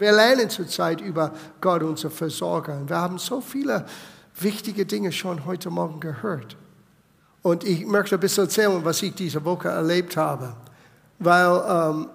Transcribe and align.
Wir 0.00 0.12
lernen 0.12 0.48
zurzeit 0.48 1.02
über 1.02 1.30
Gott, 1.60 1.82
unser 1.82 2.10
Versorger. 2.10 2.78
Und 2.78 2.88
wir 2.88 2.96
haben 2.96 3.18
so 3.18 3.42
viele 3.42 3.84
wichtige 4.40 4.86
Dinge 4.86 5.12
schon 5.12 5.44
heute 5.44 5.68
Morgen 5.68 6.00
gehört. 6.00 6.56
Und 7.42 7.64
ich 7.64 7.84
möchte 7.84 8.14
ein 8.14 8.20
bisschen 8.20 8.44
erzählen, 8.44 8.82
was 8.82 9.02
ich 9.02 9.14
diese 9.14 9.44
Woche 9.44 9.68
erlebt 9.68 10.16
habe. 10.16 10.54
Weil 11.18 11.62
ähm, 11.68 12.08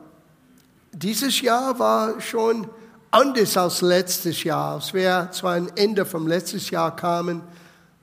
dieses 0.94 1.40
Jahr 1.42 1.78
war 1.78 2.20
schon 2.20 2.68
anders 3.12 3.56
als 3.56 3.82
letztes 3.82 4.44
Jahr. 4.44 4.74
Als 4.74 4.92
wir 4.92 5.30
zu 5.32 5.46
einem 5.46 5.70
Ende 5.76 6.08
vom 6.08 6.26
letzten 6.26 6.58
Jahr 6.58 6.96
kamen, 6.96 7.44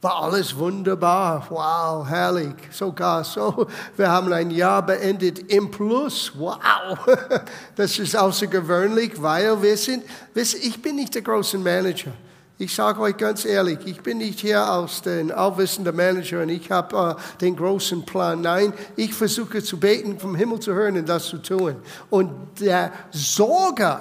war 0.02 0.24
alles 0.24 0.56
wunderbar. 0.56 1.46
Wow, 1.48 2.06
herrlich. 2.08 2.54
Sogar 2.72 3.22
so. 3.22 3.68
Wir 3.96 4.10
haben 4.10 4.32
ein 4.32 4.50
Jahr 4.50 4.84
beendet 4.84 5.50
im 5.50 5.70
Plus. 5.70 6.32
Wow. 6.36 6.58
Das 7.76 7.98
ist 7.98 8.16
außergewöhnlich, 8.16 9.22
weil 9.22 9.62
wir 9.62 9.76
sind, 9.76 10.04
ich 10.34 10.82
bin 10.82 10.96
nicht 10.96 11.14
der 11.14 11.22
große 11.22 11.56
Manager. 11.56 12.12
Ich 12.58 12.74
sage 12.74 13.00
euch 13.00 13.16
ganz 13.16 13.44
ehrlich, 13.44 13.78
ich 13.86 14.00
bin 14.00 14.18
nicht 14.18 14.40
hier 14.40 14.62
als 14.62 15.02
der 15.02 15.36
allwissende 15.36 15.92
Manager 15.92 16.42
und 16.42 16.50
ich 16.50 16.70
habe 16.70 17.16
äh, 17.18 17.40
den 17.40 17.56
großen 17.56 18.04
Plan. 18.04 18.40
Nein, 18.40 18.72
ich 18.94 19.14
versuche 19.14 19.62
zu 19.62 19.80
beten, 19.80 20.18
vom 20.18 20.34
Himmel 20.34 20.60
zu 20.60 20.74
hören 20.74 20.98
und 20.98 21.08
das 21.08 21.26
zu 21.26 21.38
tun. 21.38 21.76
Und 22.10 22.60
der 22.60 22.92
Sorge 23.10 23.98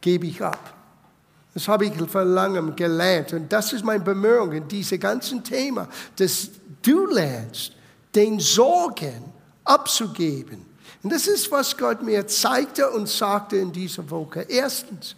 gebe 0.00 0.26
ich 0.26 0.42
ab. 0.42 0.79
Das 1.54 1.66
habe 1.66 1.86
ich 1.86 1.92
vor 2.08 2.24
langem 2.24 2.76
gelernt. 2.76 3.32
Und 3.32 3.52
das 3.52 3.72
ist 3.72 3.84
meine 3.84 4.04
Bemühung 4.04 4.52
in 4.52 4.68
diesem 4.68 5.00
ganzen 5.00 5.42
Thema, 5.42 5.88
dass 6.16 6.50
du 6.82 7.06
lernst, 7.06 7.72
den 8.14 8.38
Sorgen 8.38 9.24
abzugeben. 9.64 10.64
Und 11.02 11.12
das 11.12 11.26
ist, 11.26 11.50
was 11.50 11.76
Gott 11.76 12.02
mir 12.02 12.26
zeigte 12.26 12.90
und 12.90 13.08
sagte 13.08 13.56
in 13.56 13.72
dieser 13.72 14.08
Woche. 14.10 14.42
Erstens, 14.42 15.16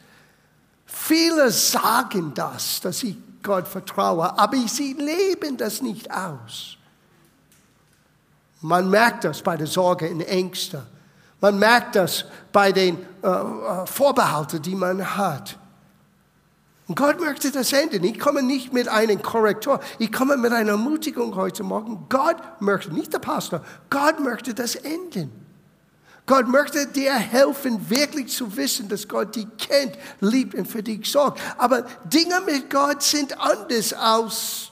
viele 0.87 1.50
sagen 1.50 2.32
das, 2.34 2.80
dass 2.80 3.02
ich 3.02 3.16
Gott 3.42 3.66
vertraue, 3.66 4.38
aber 4.38 4.57
sie 4.68 4.92
leben 4.92 5.57
das 5.57 5.82
nicht 5.82 6.10
aus. 6.10 6.76
Man 8.60 8.88
merkt 8.88 9.24
das 9.24 9.42
bei 9.42 9.57
der 9.57 9.66
Sorge 9.66 10.09
und 10.09 10.20
Ängste. 10.20 10.87
Man 11.40 11.59
merkt 11.59 11.96
das 11.96 12.24
bei 12.52 12.70
den 12.70 12.96
äh, 13.20 13.29
äh 13.29 13.87
Vorbehalten, 13.87 14.62
die 14.62 14.76
man 14.76 15.16
hat. 15.16 15.59
Und 16.88 16.97
Gott 16.97 17.21
möchte 17.21 17.51
das 17.52 17.73
enden. 17.73 18.02
Ich 18.05 18.19
komme 18.19 18.43
nicht 18.43 18.73
mit 18.73 18.88
einem 18.88 19.23
Korrektor, 19.23 19.80
ich 19.99 20.11
komme 20.11 20.37
mit 20.37 20.52
einer 20.52 20.73
Ermutigung 20.73 21.35
heute 21.37 21.63
Morgen. 21.63 22.07
Gott 22.09 22.37
möchte, 22.61 22.93
nicht 22.93 23.13
der 23.13 23.21
Pastor, 23.21 23.65
Gott 23.88 24.21
möchte 24.21 24.52
das 24.52 24.75
enden. 24.75 25.30
Gott 26.27 26.47
möchte 26.47 26.87
dir 26.87 27.15
helfen, 27.15 27.91
wirklich 27.91 28.33
zu 28.33 28.57
wissen, 28.57 28.88
dass 28.88 29.09
Gott 29.09 29.35
dich 29.35 29.47
kennt, 29.59 29.99
liebt 30.21 30.55
und 30.55 30.66
für 30.66 30.83
dich 30.83 31.10
sorgt. 31.10 31.41
Aber 31.59 31.83
Dinge 32.05 32.41
mit 32.47 32.71
Gott 32.71 33.03
sind 33.03 33.38
anders 33.41 33.93
als 33.93 34.71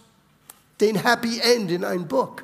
den 0.81 0.97
Happy 0.97 1.41
End 1.41 1.71
in 1.71 1.85
einem 1.85 2.07
Buch. 2.07 2.37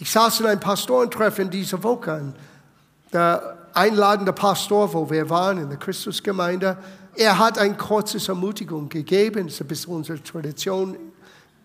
Ich 0.00 0.10
saß 0.10 0.40
in 0.40 0.46
einem 0.46 0.60
Pastorentreffen 0.60 1.50
diese 1.50 1.82
Woche. 1.82 2.32
Der 3.12 3.57
einladende 3.78 4.32
Pastor, 4.32 4.92
wo 4.92 5.08
wir 5.08 5.30
waren 5.30 5.58
in 5.58 5.68
der 5.68 5.78
Christusgemeinde, 5.78 6.76
er 7.14 7.38
hat 7.38 7.58
eine 7.58 7.76
kurze 7.76 8.18
Ermutigung 8.28 8.88
gegeben. 8.88 9.46
Das 9.46 9.54
ist 9.54 9.60
ein 9.60 9.66
bisschen 9.68 9.94
unsere 9.94 10.22
Tradition, 10.22 10.96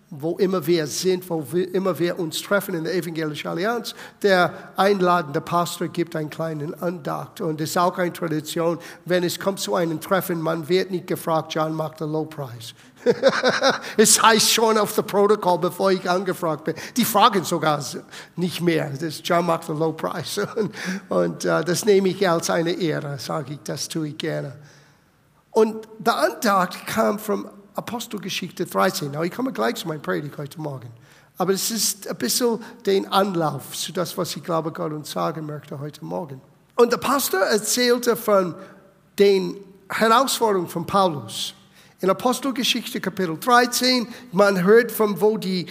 wo 0.09 0.37
immer 0.37 0.65
wir 0.65 0.85
sind, 0.87 1.27
wo 1.29 1.45
wir, 1.51 1.73
immer 1.73 1.97
wir 1.97 2.19
uns 2.19 2.41
treffen 2.41 2.75
in 2.75 2.83
der 2.83 2.95
Evangelischen 2.95 3.47
Allianz. 3.47 3.95
Der 4.21 4.51
einladende 4.75 5.41
Pastor 5.41 5.87
gibt 5.87 6.15
einen 6.15 6.29
kleinen 6.29 6.73
Andacht. 6.81 7.41
Und 7.41 7.59
es 7.61 7.71
ist 7.71 7.77
auch 7.77 7.97
eine 7.97 8.13
Tradition, 8.13 8.77
wenn 9.05 9.23
es 9.23 9.39
kommt 9.39 9.59
zu 9.59 9.75
einem 9.75 9.99
Treffen, 9.99 10.39
man 10.39 10.69
wird 10.69 10.91
nicht 10.91 11.07
gefragt, 11.07 11.53
John 11.55 11.73
macht 11.73 11.99
den 11.99 12.11
Lowpreis. 12.11 12.75
es 13.97 14.21
heißt 14.21 14.51
schon 14.51 14.77
auf 14.77 14.93
dem 14.95 15.05
Protokoll, 15.05 15.59
bevor 15.59 15.91
ich 15.91 16.09
angefragt 16.09 16.63
bin. 16.63 16.75
Die 16.95 17.05
fragen 17.05 17.43
sogar 17.43 17.83
nicht 18.35 18.61
mehr. 18.61 18.89
Das 18.99 19.21
John 19.23 19.45
macht 19.45 19.67
den 19.67 19.77
Low 19.77 19.93
Price. 19.93 20.37
Und, 20.55 20.73
und 21.09 21.45
uh, 21.45 21.61
das 21.63 21.85
nehme 21.85 22.09
ich 22.09 22.27
als 22.27 22.49
eine 22.49 22.71
Ehre, 22.71 23.17
sage 23.19 23.53
ich, 23.53 23.59
das 23.63 23.87
tue 23.87 24.09
ich 24.09 24.17
gerne. 24.17 24.55
Und 25.51 25.87
der 25.99 26.17
Antrag 26.17 26.85
kam 26.87 27.19
von 27.19 27.47
Apostelgeschichte 27.75 28.65
13. 28.65 29.11
Now, 29.11 29.23
ich 29.23 29.31
komme 29.31 29.51
gleich 29.51 29.75
zu 29.75 29.87
meinem 29.87 30.01
Predigt 30.01 30.37
heute 30.37 30.59
Morgen. 30.59 30.89
Aber 31.37 31.53
es 31.53 31.71
ist 31.71 32.07
ein 32.07 32.15
bisschen 32.17 32.59
den 32.85 33.11
Anlauf 33.11 33.75
zu 33.75 33.91
das, 33.91 34.17
was 34.17 34.35
ich 34.35 34.43
glaube, 34.43 34.71
Gott 34.71 34.91
uns 34.91 35.11
sagen 35.11 35.45
möchte 35.45 35.79
heute 35.79 36.05
Morgen. 36.05 36.41
Und 36.75 36.91
der 36.91 36.97
Pastor 36.97 37.39
erzählte 37.41 38.15
von 38.15 38.55
den 39.17 39.57
Herausforderungen 39.89 40.69
von 40.69 40.85
Paulus. 40.85 41.53
In 42.03 42.09
Apostelgeschichte 42.09 42.99
Kapitel 42.99 43.37
13, 43.39 44.05
man 44.33 44.61
hört 44.61 44.91
von 44.91 45.21
wo 45.21 45.37
die, 45.37 45.67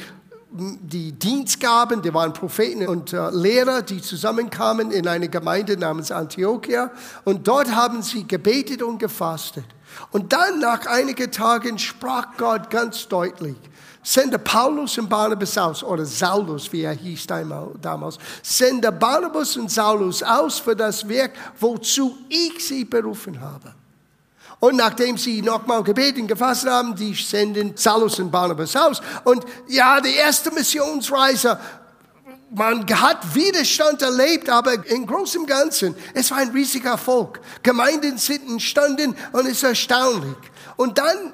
die 0.50 1.12
Dienstgaben, 1.12 2.00
die 2.00 2.14
waren 2.14 2.32
Propheten 2.32 2.88
und 2.88 3.12
äh, 3.12 3.28
Lehrer, 3.32 3.82
die 3.82 4.00
zusammenkamen 4.00 4.92
in 4.92 5.06
eine 5.06 5.28
Gemeinde 5.28 5.76
namens 5.76 6.10
Antiochia. 6.10 6.90
Und 7.24 7.46
dort 7.46 7.74
haben 7.74 8.00
sie 8.00 8.26
gebetet 8.26 8.82
und 8.82 8.96
gefastet. 8.96 9.66
Und 10.10 10.32
dann 10.32 10.58
nach 10.58 10.86
einigen 10.86 11.30
Tagen 11.30 11.78
sprach 11.78 12.28
Gott 12.38 12.70
ganz 12.70 13.06
deutlich, 13.06 13.56
sende 14.02 14.38
Paulus 14.38 14.96
und 14.96 15.10
Barnabas 15.10 15.58
aus, 15.58 15.84
oder 15.84 16.06
Saulus, 16.06 16.72
wie 16.72 16.80
er 16.80 16.94
hieß 16.94 17.26
damals, 17.26 18.16
sende 18.42 18.90
Barnabas 18.90 19.58
und 19.58 19.70
Saulus 19.70 20.22
aus 20.22 20.58
für 20.60 20.74
das 20.74 21.06
Werk, 21.06 21.32
wozu 21.60 22.16
ich 22.30 22.66
sie 22.66 22.86
berufen 22.86 23.38
habe. 23.38 23.74
Und 24.62 24.76
nachdem 24.76 25.18
sie 25.18 25.42
nochmal 25.42 25.82
gebeten 25.82 26.28
gefasst 26.28 26.68
haben, 26.68 26.94
die 26.94 27.14
senden 27.14 27.76
Saulus 27.76 28.20
und 28.20 28.30
Barnabas 28.30 28.76
aus. 28.76 29.02
Und 29.24 29.44
ja, 29.66 30.00
die 30.00 30.14
erste 30.14 30.52
Missionsreise, 30.52 31.58
man 32.48 32.88
hat 32.88 33.34
Widerstand 33.34 34.02
erlebt, 34.02 34.48
aber 34.48 34.74
im 34.86 35.04
Großen 35.04 35.40
und 35.40 35.48
Ganzen, 35.48 35.96
es 36.14 36.30
war 36.30 36.38
ein 36.38 36.50
riesiger 36.50 36.90
Erfolg. 36.90 37.40
Gemeinden 37.64 38.18
sind 38.18 38.48
entstanden 38.48 39.16
und 39.32 39.46
es 39.46 39.54
ist 39.54 39.64
erstaunlich. 39.64 40.36
Und 40.76 40.96
dann 40.96 41.32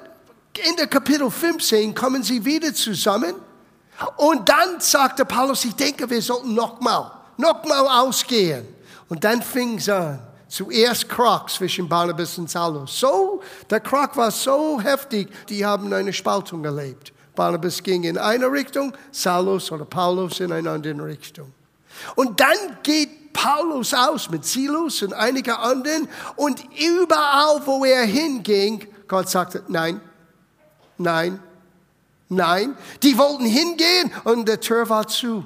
in 0.67 0.75
der 0.77 0.87
Kapitel 0.87 1.29
15 1.29 1.93
kommen 1.93 2.23
sie 2.23 2.43
wieder 2.43 2.73
zusammen. 2.73 3.35
Und 4.17 4.49
dann 4.49 4.79
sagte 4.79 5.23
Paulus, 5.23 5.65
ich 5.65 5.75
denke, 5.75 6.09
wir 6.09 6.23
sollten 6.23 6.55
nochmal, 6.55 7.11
nochmal 7.37 7.87
ausgehen. 7.89 8.65
Und 9.07 9.23
dann 9.23 9.43
fing 9.43 9.77
es 9.77 9.87
an 9.87 10.19
zuerst 10.49 11.07
Krach 11.07 11.45
zwischen 11.47 11.87
Barnabas 11.87 12.37
und 12.37 12.49
Saulus. 12.49 12.99
So, 12.99 13.41
der 13.69 13.79
Krach 13.79 14.17
war 14.17 14.31
so 14.31 14.81
heftig, 14.81 15.29
die 15.47 15.65
haben 15.65 15.93
eine 15.93 16.11
Spaltung 16.11 16.65
erlebt. 16.65 17.13
Barnabas 17.35 17.81
ging 17.81 18.03
in 18.03 18.17
eine 18.17 18.51
Richtung, 18.51 18.91
Saulus 19.11 19.71
oder 19.71 19.85
Paulus 19.85 20.41
in 20.41 20.51
eine 20.51 20.71
andere 20.71 21.05
Richtung. 21.05 21.53
Und 22.15 22.39
dann 22.39 22.77
geht 22.83 23.31
Paulus 23.31 23.93
aus 23.93 24.29
mit 24.29 24.43
Silas 24.43 25.01
und 25.01 25.13
einigen 25.13 25.51
anderen 25.51 26.09
und 26.35 26.61
überall, 26.77 27.61
wo 27.65 27.85
er 27.85 28.03
hinging, 28.03 28.85
Gott 29.07 29.29
sagte, 29.29 29.63
nein, 29.67 30.01
nein, 30.97 31.39
nein. 32.27 32.75
Die 33.03 33.17
wollten 33.17 33.45
hingehen 33.45 34.11
und 34.25 34.47
der 34.47 34.59
Tür 34.59 34.89
war 34.89 35.07
zu. 35.07 35.45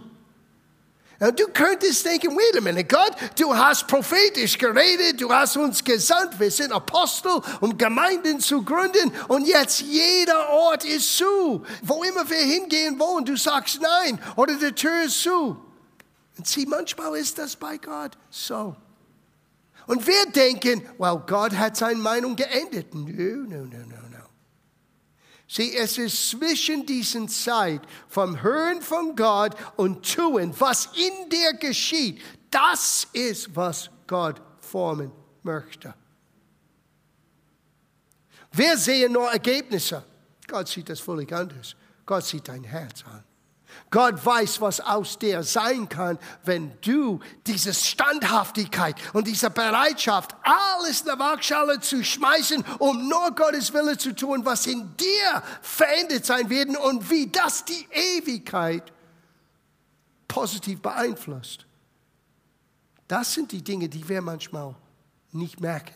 Du 1.19 1.47
könntest 1.53 2.05
denken, 2.05 2.35
wait 2.35 2.57
a 2.57 2.61
minute, 2.61 2.85
Gott, 2.85 3.15
du 3.39 3.55
hast 3.55 3.87
prophetisch 3.87 4.57
geredet, 4.57 5.21
du 5.21 5.31
hast 5.31 5.55
uns 5.55 5.83
gesandt, 5.83 6.39
wir 6.39 6.51
sind 6.51 6.73
Apostel, 6.73 7.39
um 7.61 7.77
Gemeinden 7.77 8.39
zu 8.39 8.61
gründen 8.63 9.13
und 9.27 9.47
jetzt 9.47 9.81
jeder 9.81 10.49
Ort 10.49 10.83
ist 10.83 11.17
zu. 11.17 11.63
Wo 11.83 12.03
immer 12.03 12.29
wir 12.29 12.37
hingehen 12.37 12.99
wollen, 12.99 13.25
du 13.25 13.37
sagst 13.37 13.79
nein 13.79 14.19
oder 14.35 14.55
die 14.55 14.73
Tür 14.73 15.03
ist 15.03 15.21
zu. 15.21 15.57
Und 16.37 16.47
sieh, 16.47 16.65
manchmal 16.65 17.15
ist 17.15 17.37
das 17.37 17.55
bei 17.55 17.77
Gott 17.77 18.17
so. 18.29 18.75
Und 19.85 20.05
wir 20.07 20.25
denken, 20.31 20.81
well, 20.97 21.21
Gott 21.25 21.53
hat 21.53 21.77
seine 21.77 21.99
Meinung 21.99 22.35
geändert. 22.35 22.93
No, 22.93 23.01
no, 23.01 23.65
no, 23.65 23.77
no. 23.77 23.92
Sieh, 25.55 25.77
es 25.77 25.99
ist 25.99 26.31
zwischen 26.31 26.83
diesen 26.83 27.29
Zeit 27.29 27.81
vom 28.07 28.41
Hören 28.41 28.81
von 28.81 29.15
Gott 29.15 29.55
und 29.75 30.11
Tun, 30.11 30.51
was 30.57 30.89
in 30.95 31.29
dir 31.29 31.53
geschieht. 31.53 32.19
Das 32.49 33.07
ist, 33.13 33.55
was 33.55 33.91
Gott 34.07 34.41
formen 34.61 35.11
möchte. 35.43 35.93
Wir 38.51 38.75
sehen 38.79 39.11
nur 39.11 39.31
Ergebnisse. 39.31 40.03
Gott 40.47 40.69
sieht 40.69 40.89
das 40.89 40.99
völlig 40.99 41.31
anders. 41.31 41.75
Gott 42.03 42.25
sieht 42.25 42.47
dein 42.47 42.63
Herz 42.63 43.03
an. 43.05 43.23
Gott 43.89 44.25
weiß, 44.25 44.59
was 44.61 44.79
aus 44.79 45.19
dir 45.19 45.43
sein 45.43 45.87
kann, 45.87 46.17
wenn 46.43 46.71
du 46.81 47.19
diese 47.45 47.73
Standhaftigkeit 47.73 48.95
und 49.13 49.27
diese 49.27 49.49
Bereitschaft, 49.49 50.35
alles 50.41 51.01
in 51.01 51.07
der 51.07 51.19
Waagschale 51.19 51.79
zu 51.79 52.03
schmeißen, 52.03 52.63
um 52.79 53.07
nur 53.07 53.31
Gottes 53.35 53.73
Wille 53.73 53.97
zu 53.97 54.15
tun, 54.15 54.43
was 54.45 54.65
in 54.65 54.95
dir 54.97 55.43
verändert 55.61 56.25
sein 56.25 56.49
wird 56.49 56.75
und 56.77 57.09
wie 57.09 57.27
das 57.27 57.65
die 57.65 57.87
Ewigkeit 57.91 58.91
positiv 60.27 60.81
beeinflusst. 60.81 61.65
Das 63.07 63.33
sind 63.33 63.51
die 63.51 63.63
Dinge, 63.63 63.89
die 63.89 64.07
wir 64.09 64.21
manchmal 64.21 64.75
nicht 65.31 65.59
merken. 65.61 65.93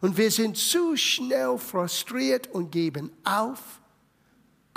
Und 0.00 0.16
wir 0.16 0.30
sind 0.30 0.56
zu 0.56 0.96
schnell 0.96 1.58
frustriert 1.58 2.46
und 2.48 2.70
geben 2.70 3.10
auf, 3.24 3.77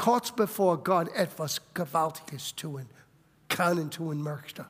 kurz 0.02 0.32
bevor 0.32 0.84
Gott 0.84 1.10
etwas 1.14 1.62
Gewaltiges 1.76 2.56
tun 2.56 2.88
kann 3.48 3.78
und 3.78 3.94
tun 3.94 4.20
möchte. 4.24 4.66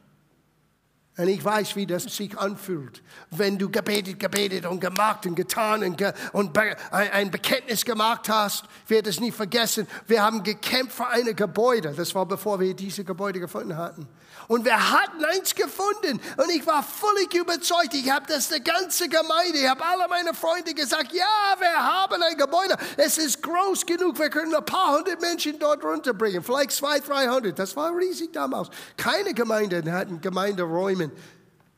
Und 1.18 1.28
ich 1.30 1.44
weiß, 1.44 1.78
wie 1.78 1.86
das 1.86 2.04
sich 2.04 2.38
anfühlt, 2.38 3.01
wenn 3.30 3.57
du 3.57 3.69
gebetet, 3.69 4.19
gebetet 4.19 4.66
und 4.66 4.81
gemacht 4.81 5.25
und 5.25 5.36
getan 5.36 5.83
und, 5.83 5.98
ge 5.98 6.12
und 6.33 6.51
be 6.51 6.75
ein 6.92 7.31
Bekenntnis 7.31 7.86
gemacht 7.86 8.28
hast. 8.28 8.66
Ich 8.86 8.89
werde 8.89 9.10
es 9.10 9.22
nie 9.22 9.31
vergessen. 9.31 9.88
Wir 10.07 10.22
haben 10.22 10.44
gekämpft 10.44 10.98
für 10.98 11.07
eine 11.07 11.33
Gebäude. 11.33 11.94
Das 11.95 12.13
war 12.13 12.25
bevor 12.25 12.60
wir 12.60 12.74
diese 12.74 13.06
Gebäude 13.06 13.39
gefunden 13.39 13.78
hatten. 13.78 14.07
Und 14.47 14.65
wir 14.65 14.91
hatten 14.91 15.23
eins 15.23 15.55
gefunden. 15.55 16.19
Und 16.38 16.49
ich 16.51 16.65
war 16.65 16.83
völlig 16.83 17.33
überzeugt. 17.33 17.93
Ich 17.93 18.09
habe 18.09 18.25
das 18.27 18.49
der 18.49 18.59
ganze 18.59 19.07
Gemeinde, 19.07 19.59
ich 19.59 19.67
habe 19.67 19.85
alle 19.85 20.07
meine 20.07 20.33
Freunde 20.33 20.73
gesagt, 20.73 21.13
ja, 21.13 21.55
wir 21.59 21.75
haben 21.75 22.21
ein 22.21 22.38
Gebäude. 22.38 22.77
Es 22.97 23.17
ist 23.17 23.41
groß 23.41 23.85
genug. 23.85 24.19
Wir 24.19 24.29
können 24.29 24.53
ein 24.53 24.65
paar 24.65 24.97
hundert 24.97 25.21
Menschen 25.21 25.57
dort 25.59 25.83
runterbringen. 25.83 26.43
Vielleicht 26.43 26.71
zwei, 26.71 26.99
dreihundert. 26.99 27.59
Das 27.59 27.75
war 27.75 27.95
riesig 27.95 28.31
damals. 28.33 28.69
Keine 28.97 29.33
Gemeinden 29.33 29.91
hatten 29.91 30.21
Gemeinderäume 30.21 31.11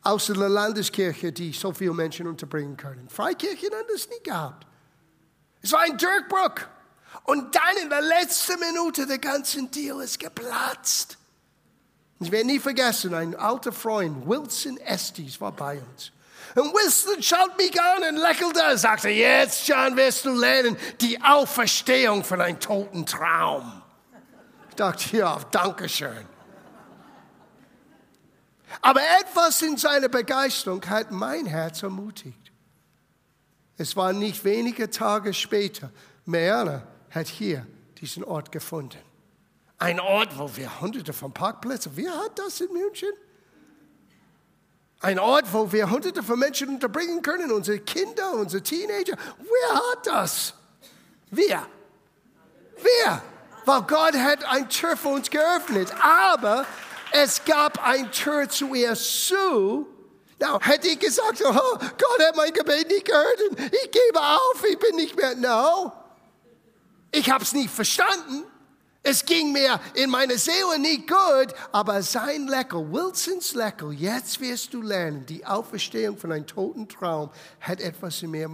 außer 0.03 0.33
der 0.33 0.49
Landeskirche, 0.49 1.31
die 1.31 1.53
so 1.53 1.71
viele 1.71 1.93
Menschen 1.93 2.27
unterbringen 2.27 2.77
können. 2.77 3.07
Freikirchen 3.09 3.71
haben 3.71 3.87
das 3.91 4.07
nie 4.09 4.23
gehabt. 4.23 4.67
Es 5.61 5.71
war 5.71 5.79
ein 5.79 5.97
Durchbruch. 5.97 6.67
Und 7.25 7.55
dann 7.55 7.77
in 7.81 7.89
der 7.89 8.01
letzten 8.01 8.59
Minute 8.59 9.07
der 9.07 9.19
ganzen 9.19 9.71
Deal 9.71 10.01
ist 10.01 10.19
geplatzt. 10.19 11.17
Ich 12.23 12.31
werde 12.31 12.47
nie 12.47 12.59
vergessen, 12.59 13.13
ein 13.13 13.35
alter 13.35 13.71
Freund, 13.71 14.27
Wilson 14.27 14.77
Estes, 14.77 15.41
war 15.41 15.51
bei 15.51 15.79
uns. 15.79 16.11
Und 16.55 16.73
Wilson 16.73 17.21
schaut 17.21 17.57
mich 17.57 17.79
an 17.81 18.03
und 18.09 18.21
lächelte 18.21 18.61
und 18.71 18.77
sagte, 18.77 19.09
jetzt, 19.09 19.67
John, 19.67 19.95
wirst 19.95 20.25
du 20.25 20.31
lernen, 20.31 20.77
die 21.01 21.21
Auferstehung 21.21 22.23
von 22.23 22.39
einem 22.39 22.59
toten 22.59 23.05
Traum. 23.05 23.81
Ich 24.69 24.75
dachte, 24.75 25.17
ja, 25.17 25.39
danke 25.51 25.89
schön. 25.89 26.25
Aber 28.81 29.01
etwas 29.19 29.61
in 29.61 29.77
seiner 29.77 30.09
Begeisterung 30.09 30.83
hat 30.89 31.11
mein 31.11 31.45
Herz 31.45 31.83
ermutigt. 31.83 32.51
Es 33.77 33.95
waren 33.95 34.19
nicht 34.19 34.43
wenige 34.45 34.89
Tage 34.89 35.33
später, 35.33 35.91
Meana 36.25 36.83
hat 37.09 37.27
hier 37.27 37.65
diesen 37.99 38.23
Ort 38.23 38.51
gefunden. 38.51 38.97
Ein 39.83 39.99
Ort, 39.99 40.39
wo 40.39 40.49
wir 40.55 40.79
hunderte 40.79 41.11
von 41.11 41.33
Parkplätzen, 41.33 41.91
wer 41.95 42.17
hat 42.17 42.39
das 42.39 42.61
in 42.61 42.71
München? 42.71 43.09
Ein 45.01 45.19
Ort, 45.19 45.51
wo 45.51 45.69
wir 45.73 45.89
hunderte 45.89 46.23
von 46.23 46.39
Menschen 46.39 46.69
unterbringen 46.69 47.21
können, 47.21 47.51
unsere 47.51 47.79
Kinder, 47.79 48.31
unsere 48.31 48.63
Teenager. 48.63 49.17
Wer 49.39 49.75
hat 49.75 50.07
das? 50.07 50.53
Wir. 51.31 51.67
Wir. 52.77 53.21
Weil 53.65 53.81
Gott 53.81 54.13
hat 54.13 54.45
ein 54.45 54.69
Tür 54.69 54.95
für 54.95 55.09
uns 55.09 55.29
geöffnet. 55.29 55.93
Aber 56.01 56.65
es 57.11 57.43
gab 57.43 57.85
ein 57.85 58.09
Tür 58.09 58.47
zuerst 58.47 59.27
zu. 59.27 59.85
Now, 60.39 60.61
hätte 60.61 60.87
ich 60.87 60.99
gesagt, 60.99 61.43
oh, 61.45 61.77
Gott 61.77 62.25
hat 62.25 62.37
mein 62.37 62.53
Gebet 62.53 62.87
nicht 62.87 63.03
gehört 63.03 63.41
und 63.49 63.59
ich 63.59 63.91
gebe 63.91 64.21
auf, 64.21 64.63
ich 64.65 64.79
bin 64.79 64.95
nicht 64.95 65.17
mehr. 65.17 65.35
No. 65.35 65.91
Ich 67.11 67.29
habe 67.29 67.43
es 67.43 67.51
nicht 67.51 67.69
verstanden. 67.69 68.45
Es 69.05 69.25
ging 69.25 69.51
mir 69.51 69.81
in 69.95 70.09
meiner 70.09 70.37
Seele 70.37 70.79
nicht 70.79 71.09
gut, 71.09 71.53
aber 71.73 72.01
sein 72.01 72.47
Leckel, 72.47 72.89
Wilsons 72.89 73.53
Leckel, 73.53 73.91
jetzt 73.91 74.39
wirst 74.39 74.73
du 74.73 74.81
lernen, 74.81 75.25
die 75.25 75.45
Auferstehung 75.45 76.17
von 76.17 76.31
einem 76.31 76.47
toten 76.47 76.87
Traum 76.87 77.29
hat 77.59 77.81
etwas 77.81 78.23
in 78.23 78.31
mir 78.31 78.49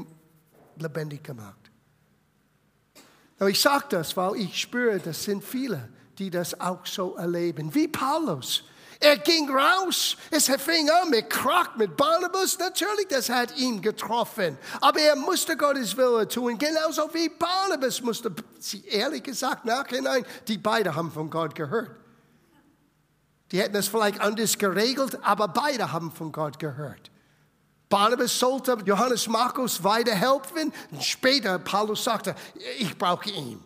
lebendig 0.77 1.23
gemacht. 1.23 1.69
Aber 3.37 3.49
ich 3.49 3.61
sage 3.61 3.85
das, 3.89 4.17
weil 4.17 4.37
ich 4.37 4.59
spüre, 4.59 4.99
das 4.99 5.23
sind 5.23 5.43
viele, 5.43 5.87
die 6.17 6.31
das 6.31 6.59
auch 6.59 6.83
so 6.85 7.15
erleben, 7.15 7.73
wie 7.75 7.87
Paulus. 7.87 8.63
Er 9.01 9.17
ging 9.17 9.49
raus. 9.49 10.17
Es 10.29 10.47
fing 10.47 10.89
an 10.89 11.09
mit 11.09 11.29
Krach, 11.29 11.75
mit 11.77 11.95
Barnabas. 11.95 12.59
Natürlich, 12.59 13.07
das 13.07 13.29
hat 13.29 13.55
ihn 13.57 13.81
getroffen. 13.81 14.57
Aber 14.81 14.99
er 14.99 15.15
musste 15.15 15.55
Gottes 15.55 15.95
Wille 15.95 16.27
tun. 16.27 16.57
Genauso 16.57 17.13
wie 17.13 17.29
Barnabas 17.29 18.01
musste, 18.01 18.33
ehrlich 18.89 19.23
gesagt, 19.23 19.63
nachhinein, 19.63 20.25
die 20.47 20.57
beide 20.57 20.93
haben 20.93 21.11
von 21.11 21.29
Gott 21.29 21.55
gehört. 21.55 21.91
Die 23.51 23.59
hätten 23.59 23.77
es 23.77 23.87
vielleicht 23.87 24.19
anders 24.19 24.57
geregelt, 24.57 25.17
aber 25.23 25.47
beide 25.47 25.91
haben 25.91 26.11
von 26.11 26.31
Gott 26.31 26.59
gehört. 26.59 27.09
Barnabas 27.87 28.37
sollte 28.37 28.77
Johannes 28.85 29.27
Markus 29.27 29.83
weiterhelfen. 29.83 30.73
Später, 30.99 31.57
Paulus 31.57 32.03
sagte, 32.03 32.35
ich 32.77 32.95
brauche 32.97 33.29
ihn. 33.29 33.63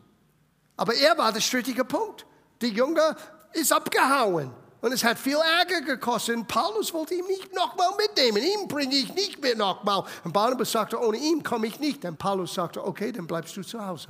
Aber 0.78 0.94
er 0.94 1.18
war 1.18 1.34
der 1.34 1.42
strittige 1.42 1.84
Punkt. 1.84 2.26
Der 2.62 2.70
Junge 2.70 3.16
ist 3.52 3.74
abgehauen. 3.74 4.54
Und 4.84 4.92
es 4.92 5.02
hat 5.02 5.18
viel 5.18 5.38
Ärger 5.38 5.80
gekostet. 5.80 6.36
Und 6.36 6.46
Paulus 6.46 6.94
wollte 6.94 7.16
ihn 7.16 7.26
nicht 7.26 7.56
nochmal 7.56 7.92
mitnehmen. 7.98 8.44
Ihn 8.44 8.68
bringe 8.68 8.94
ich 8.94 9.14
nicht 9.14 9.42
mit 9.42 9.58
nochmal. 9.58 10.04
Und 10.26 10.34
Barnabas 10.34 10.74
sagte, 10.74 11.00
ohne 11.00 11.18
ihn 11.18 11.42
komme 11.42 11.68
ich 11.68 11.80
nicht. 11.80 12.04
Und 12.04 12.20
Paulus 12.20 12.54
sagte, 12.54 12.86
okay, 12.86 13.14
dann 13.14 13.26
bleibst 13.26 13.56
du 13.56 13.64
zu 13.64 13.84
Hause. 13.84 14.10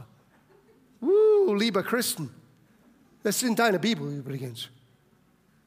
Uh, 1.00 1.54
lieber 1.54 1.84
Christen. 1.84 2.34
Das 3.22 3.36
ist 3.36 3.44
in 3.44 3.56
deiner 3.56 3.78
Bibel 3.78 4.18
übrigens. 4.18 4.70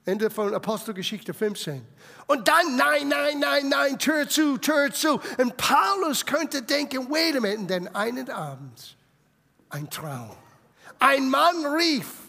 Ende 0.05 0.29
von 0.29 0.53
Apostelgeschichte 0.53 1.33
15. 1.33 1.87
Und 2.27 2.49
dann, 2.49 2.75
nein, 2.75 3.07
nein, 3.07 3.39
nein, 3.39 3.69
nein, 3.69 3.99
Tür 4.01 4.29
zu, 4.29 4.59
Tür 4.59 4.93
zu. 4.93 5.21
Und 5.39 5.57
Paulus 5.57 6.27
könnte 6.27 6.63
denken, 6.63 7.09
wait 7.11 7.37
a 7.37 7.41
minute. 7.41 7.61
Und 7.61 7.71
dann 7.71 7.95
einen 7.95 8.29
Abend, 8.29 8.97
ein 9.69 9.89
Traum. 9.89 10.33
Ein 10.99 11.31
Mann 11.31 11.65
rief, 11.65 12.26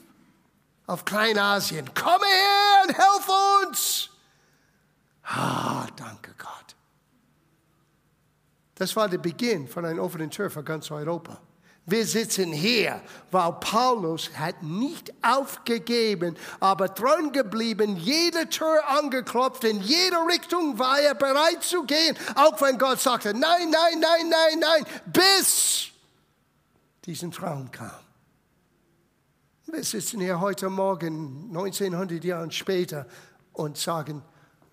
auf 0.88 1.06
Kleinasien. 1.06 1.90
Komm 1.94 2.22
her 2.22 2.84
und 2.88 2.98
helf 2.98 3.30
uns. 3.62 4.10
Ah, 5.24 5.86
danke 5.96 6.34
Gott. 6.38 6.76
Das 8.76 8.96
war 8.96 9.10
der 9.10 9.18
Beginn 9.18 9.68
von 9.68 9.86
einer 9.86 10.02
offenen 10.02 10.32
Tür 10.32 10.50
für 10.50 10.64
ganz 10.64 10.90
Europa. 10.90 11.40
Wir 11.90 12.06
sitzen 12.06 12.52
hier, 12.52 13.02
weil 13.32 13.54
Paulus 13.54 14.30
hat 14.38 14.62
nicht 14.62 15.14
aufgegeben, 15.22 16.36
aber 16.60 16.90
dran 16.90 17.32
geblieben, 17.32 17.96
jede 17.96 18.50
Tür 18.50 18.86
angeklopft, 18.90 19.64
in 19.64 19.82
jede 19.82 20.18
Richtung 20.28 20.78
war 20.78 21.00
er 21.00 21.16
bereit 21.16 21.64
zu 21.64 21.84
gehen, 21.84 22.18
auch 22.36 22.60
wenn 22.60 22.78
Gott 22.78 23.00
sagte, 23.00 23.34
nein, 23.34 23.70
nein, 23.70 24.02
nein, 24.02 24.30
nein, 24.30 24.60
nein, 24.60 24.86
bis 25.06 25.88
diesen 27.06 27.32
Traum 27.32 27.72
kam. 27.72 28.07
Wir 29.70 29.84
sitzen 29.84 30.22
hier 30.22 30.40
heute 30.40 30.70
Morgen, 30.70 31.48
1900 31.50 32.24
Jahre 32.24 32.50
später, 32.52 33.06
und 33.52 33.78
sagen, 33.78 34.22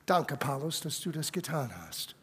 danke 0.06 0.36
Paulus, 0.36 0.80
dass 0.82 1.00
du 1.00 1.10
das 1.10 1.32
getan 1.32 1.68
hast. 1.84 2.14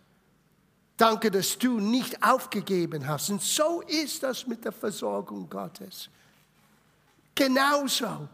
Danke, 0.95 1.29
dass 1.31 1.57
du 1.57 1.81
nicht 1.81 2.23
aufgegeben 2.23 3.05
hast. 3.05 3.29
Und 3.29 3.41
so 3.41 3.81
ist 3.81 4.23
das 4.23 4.47
mit 4.47 4.63
der 4.63 4.71
Versorgung 4.71 5.49
Gottes. 5.49 6.09
Genauso. 7.35 8.29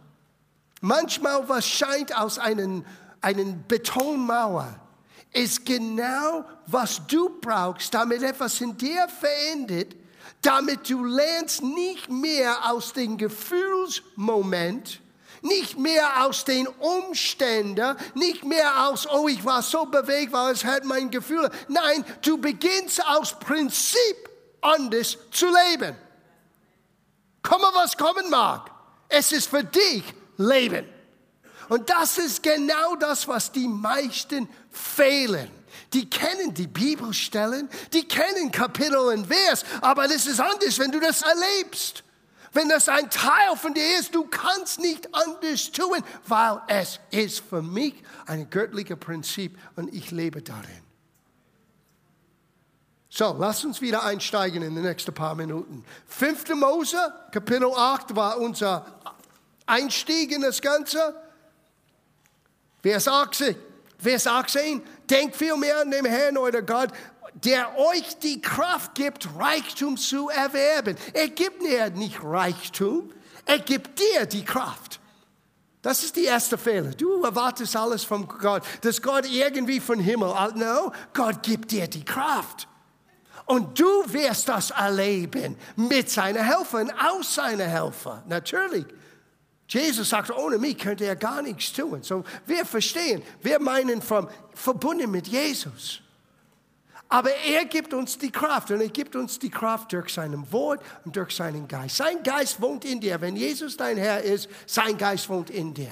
Manchmal, 0.81 1.49
was 1.49 1.67
scheint 1.67 2.15
aus 2.15 2.37
einer 2.37 2.83
einen 3.21 3.65
Betonmauer, 3.67 4.79
ist 5.33 5.65
genau, 5.65 6.45
was 6.67 7.01
du 7.07 7.39
brauchst, 7.41 7.91
damit 7.91 8.21
etwas 8.21 8.61
in 8.61 8.77
dir 8.77 9.07
verändert, 9.07 9.95
damit 10.41 10.89
du 10.89 11.03
lernst 11.03 11.63
nicht 11.63 12.09
mehr 12.09 12.71
aus 12.71 12.93
dem 12.93 13.17
Gefühlsmoment, 13.17 15.01
nicht 15.41 15.77
mehr 15.77 16.25
aus 16.25 16.45
den 16.45 16.67
Umständen, 16.67 17.95
nicht 18.15 18.43
mehr 18.43 18.87
aus, 18.87 19.07
oh, 19.09 19.27
ich 19.27 19.43
war 19.45 19.61
so 19.61 19.85
bewegt, 19.85 20.33
weil 20.33 20.53
es 20.53 20.63
hat 20.65 20.83
mein 20.83 21.09
Gefühl. 21.09 21.49
Nein, 21.67 22.05
du 22.21 22.37
beginnst 22.37 23.05
aus 23.05 23.37
Prinzip 23.39 24.29
anders 24.61 25.17
zu 25.31 25.45
leben. 25.45 25.95
Komme, 27.41 27.67
was 27.73 27.97
kommen 27.97 28.29
mag. 28.29 28.71
Es 29.09 29.31
ist 29.31 29.49
für 29.49 29.63
dich 29.63 30.03
Leben. 30.37 30.85
Und 31.69 31.89
das 31.89 32.17
ist 32.17 32.43
genau 32.43 32.95
das, 32.95 33.27
was 33.27 33.51
die 33.51 33.67
meisten 33.67 34.49
fehlen. 34.71 35.51
Die 35.93 36.09
kennen 36.09 36.53
die 36.53 36.67
Bibelstellen, 36.67 37.69
die 37.93 38.07
kennen 38.07 38.51
Kapitel 38.51 38.97
und 38.97 39.27
Vers, 39.27 39.63
aber 39.81 40.07
das 40.07 40.25
ist 40.27 40.39
anders, 40.39 40.77
wenn 40.79 40.91
du 40.91 40.99
das 40.99 41.21
erlebst. 41.21 42.03
Wenn 42.53 42.69
das 42.69 42.89
ein 42.89 43.09
Teil 43.09 43.55
von 43.55 43.73
dir 43.73 43.99
ist, 43.99 44.15
du 44.15 44.25
kannst 44.25 44.79
nicht 44.79 45.13
anders 45.13 45.71
tun, 45.71 46.03
weil 46.27 46.61
es 46.67 46.99
ist 47.11 47.41
für 47.41 47.61
mich 47.61 47.93
ein 48.25 48.49
göttliches 48.49 48.97
Prinzip 48.97 49.57
und 49.75 49.93
ich 49.93 50.11
lebe 50.11 50.41
darin. 50.41 50.81
So, 53.09 53.35
lass 53.37 53.63
uns 53.63 53.81
wieder 53.81 54.03
einsteigen 54.03 54.61
in 54.63 54.75
die 54.75 54.81
nächsten 54.81 55.13
paar 55.13 55.35
Minuten. 55.35 55.85
5. 56.07 56.49
Mose, 56.55 57.13
Kapitel 57.31 57.71
8 57.73 58.15
war 58.15 58.37
unser 58.37 58.85
Einstieg 59.65 60.31
in 60.31 60.41
das 60.41 60.61
Ganze. 60.61 61.15
Vers 62.81 63.07
18. 63.07 63.55
Vers 63.97 64.27
18, 64.27 64.81
denkt 65.09 65.35
viel 65.35 65.55
mehr 65.57 65.81
an 65.81 65.91
den 65.91 66.05
Herrn, 66.05 66.37
euer 66.37 66.61
Gott. 66.61 66.89
der 67.43 67.77
euch 67.77 68.17
die 68.17 68.41
Kraft 68.41 68.95
gibt, 68.95 69.27
Reichtum 69.37 69.95
zu 69.97 70.29
erwerben. 70.29 70.95
Er 71.13 71.29
gibt 71.29 71.61
dir 71.61 71.89
nicht 71.91 72.23
Reichtum, 72.23 73.11
er 73.45 73.59
gibt 73.59 73.99
dir 73.99 74.25
die 74.25 74.43
Kraft. 74.43 74.99
Das 75.83 76.03
ist 76.03 76.15
die 76.15 76.25
erste 76.25 76.57
Fehler. 76.57 76.91
Du 76.91 77.23
erwartest 77.23 77.75
alles 77.75 78.03
von 78.03 78.27
Gott, 78.27 78.63
dass 78.81 79.01
Gott 79.01 79.25
irgendwie 79.29 79.79
von 79.79 79.99
Himmel, 79.99 80.33
no, 80.55 80.91
Gott 81.13 81.43
gibt 81.43 81.71
dir 81.71 81.87
die 81.87 82.03
Kraft. 82.03 82.67
Und 83.45 83.79
du 83.79 84.03
wirst 84.07 84.49
das 84.49 84.71
erleben 84.71 85.55
mit 85.77 86.09
seiner 86.09 86.43
Helfer 86.43 86.79
und 86.79 86.91
aus 86.91 87.35
seiner 87.35 87.63
Helfer. 87.63 88.23
Natürlich. 88.27 88.85
Jesus 89.67 90.09
sagt, 90.09 90.31
ohne 90.31 90.57
mich 90.57 90.77
könnte 90.77 91.05
er 91.05 91.15
gar 91.15 91.41
nichts 91.41 91.73
tun. 91.73 92.01
So, 92.01 92.23
wir 92.45 92.65
verstehen, 92.65 93.21
wir 93.41 93.59
meinen 93.59 94.01
vom, 94.01 94.29
verbunden 94.53 95.11
mit 95.11 95.27
Jesus. 95.27 96.01
Aber 97.09 97.31
er 97.33 97.65
gibt 97.65 97.93
uns 97.93 98.17
die 98.17 98.31
Kraft 98.31 98.71
und 98.71 98.81
er 98.81 98.89
gibt 98.89 99.15
uns 99.15 99.39
die 99.39 99.49
Kraft 99.49 99.93
durch 99.93 100.13
seinem 100.13 100.49
Wort 100.51 100.81
und 101.05 101.15
durch 101.15 101.35
seinen 101.35 101.67
Geist. 101.67 101.97
Sein 101.97 102.21
Geist 102.23 102.61
wohnt 102.61 102.83
in 102.83 102.99
dir. 102.99 103.19
Wenn 103.21 103.35
Jesus 103.35 103.77
dein 103.77 103.97
Herr 103.97 104.21
ist, 104.21 104.49
sein 104.65 104.97
Geist 104.97 105.29
wohnt 105.29 105.49
in 105.49 105.73
dir. 105.73 105.91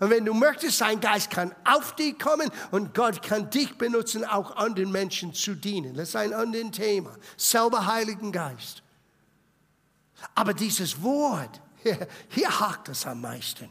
Und 0.00 0.10
wenn 0.10 0.24
du 0.24 0.34
möchtest, 0.34 0.78
sein 0.78 1.00
Geist 1.00 1.30
kann 1.30 1.54
auf 1.64 1.94
dich 1.94 2.18
kommen 2.18 2.50
und 2.72 2.94
Gott 2.94 3.22
kann 3.22 3.48
dich 3.50 3.78
benutzen, 3.78 4.24
auch 4.24 4.56
anderen 4.56 4.90
Menschen 4.92 5.32
zu 5.32 5.54
dienen. 5.54 5.94
Das 5.94 6.08
ist 6.08 6.16
ein 6.16 6.32
anderes 6.32 6.72
Thema. 6.72 7.16
Selber 7.36 7.86
Heiligen 7.86 8.32
Geist. 8.32 8.82
Aber 10.34 10.52
dieses 10.52 11.02
Wort, 11.02 11.60
hier, 12.28 12.60
hakt 12.60 12.88
es 12.88 13.06
am 13.06 13.20
meisten. 13.20 13.68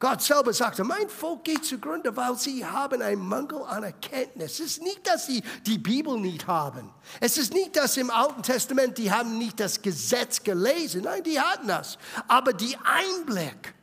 Gott 0.00 0.22
selber 0.22 0.52
sagte, 0.52 0.84
mein 0.84 1.08
Volk 1.08 1.42
geht 1.42 1.64
zugrunde, 1.64 2.16
weil 2.16 2.36
sie 2.36 2.64
haben 2.64 3.02
einen 3.02 3.26
Mangel 3.26 3.62
an 3.64 3.82
Erkenntnis. 3.82 4.52
Es 4.52 4.60
ist 4.60 4.82
nicht, 4.82 5.04
dass 5.04 5.26
sie 5.26 5.42
die 5.66 5.78
Bibel 5.78 6.20
nicht 6.20 6.46
haben. 6.46 6.90
Es 7.18 7.36
ist 7.36 7.52
nicht, 7.52 7.74
dass 7.74 7.96
im 7.96 8.10
Alten 8.10 8.42
Testament 8.44 8.96
die 8.96 9.10
haben 9.10 9.38
nicht 9.38 9.58
das 9.58 9.82
Gesetz 9.82 10.44
gelesen. 10.44 11.02
Nein, 11.02 11.24
die 11.24 11.40
hatten 11.40 11.66
das. 11.66 11.98
Aber 12.28 12.52
die 12.52 12.76
Einblick, 12.76 13.74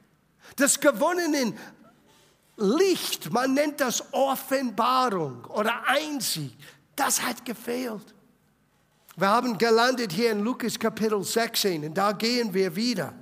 das 0.56 0.80
gewonnene 0.80 1.54
Licht, 2.56 3.34
man 3.34 3.54
nennt 3.54 3.82
das 3.82 4.14
Offenbarung 4.14 5.44
oder 5.46 5.86
Einsicht, 5.86 6.56
das 6.96 7.22
hat 7.22 7.44
gefehlt. 7.44 8.15
Wir 9.18 9.30
haben 9.30 9.58
gelandet 9.58 10.12
hier 10.12 10.32
in 10.32 10.42
Lukas 10.42 10.78
Kapitel 10.78 11.24
16 11.24 11.86
und 11.86 11.94
da 11.94 12.12
gehen 12.12 12.54
wir 12.54 12.76
wieder. 12.76 13.14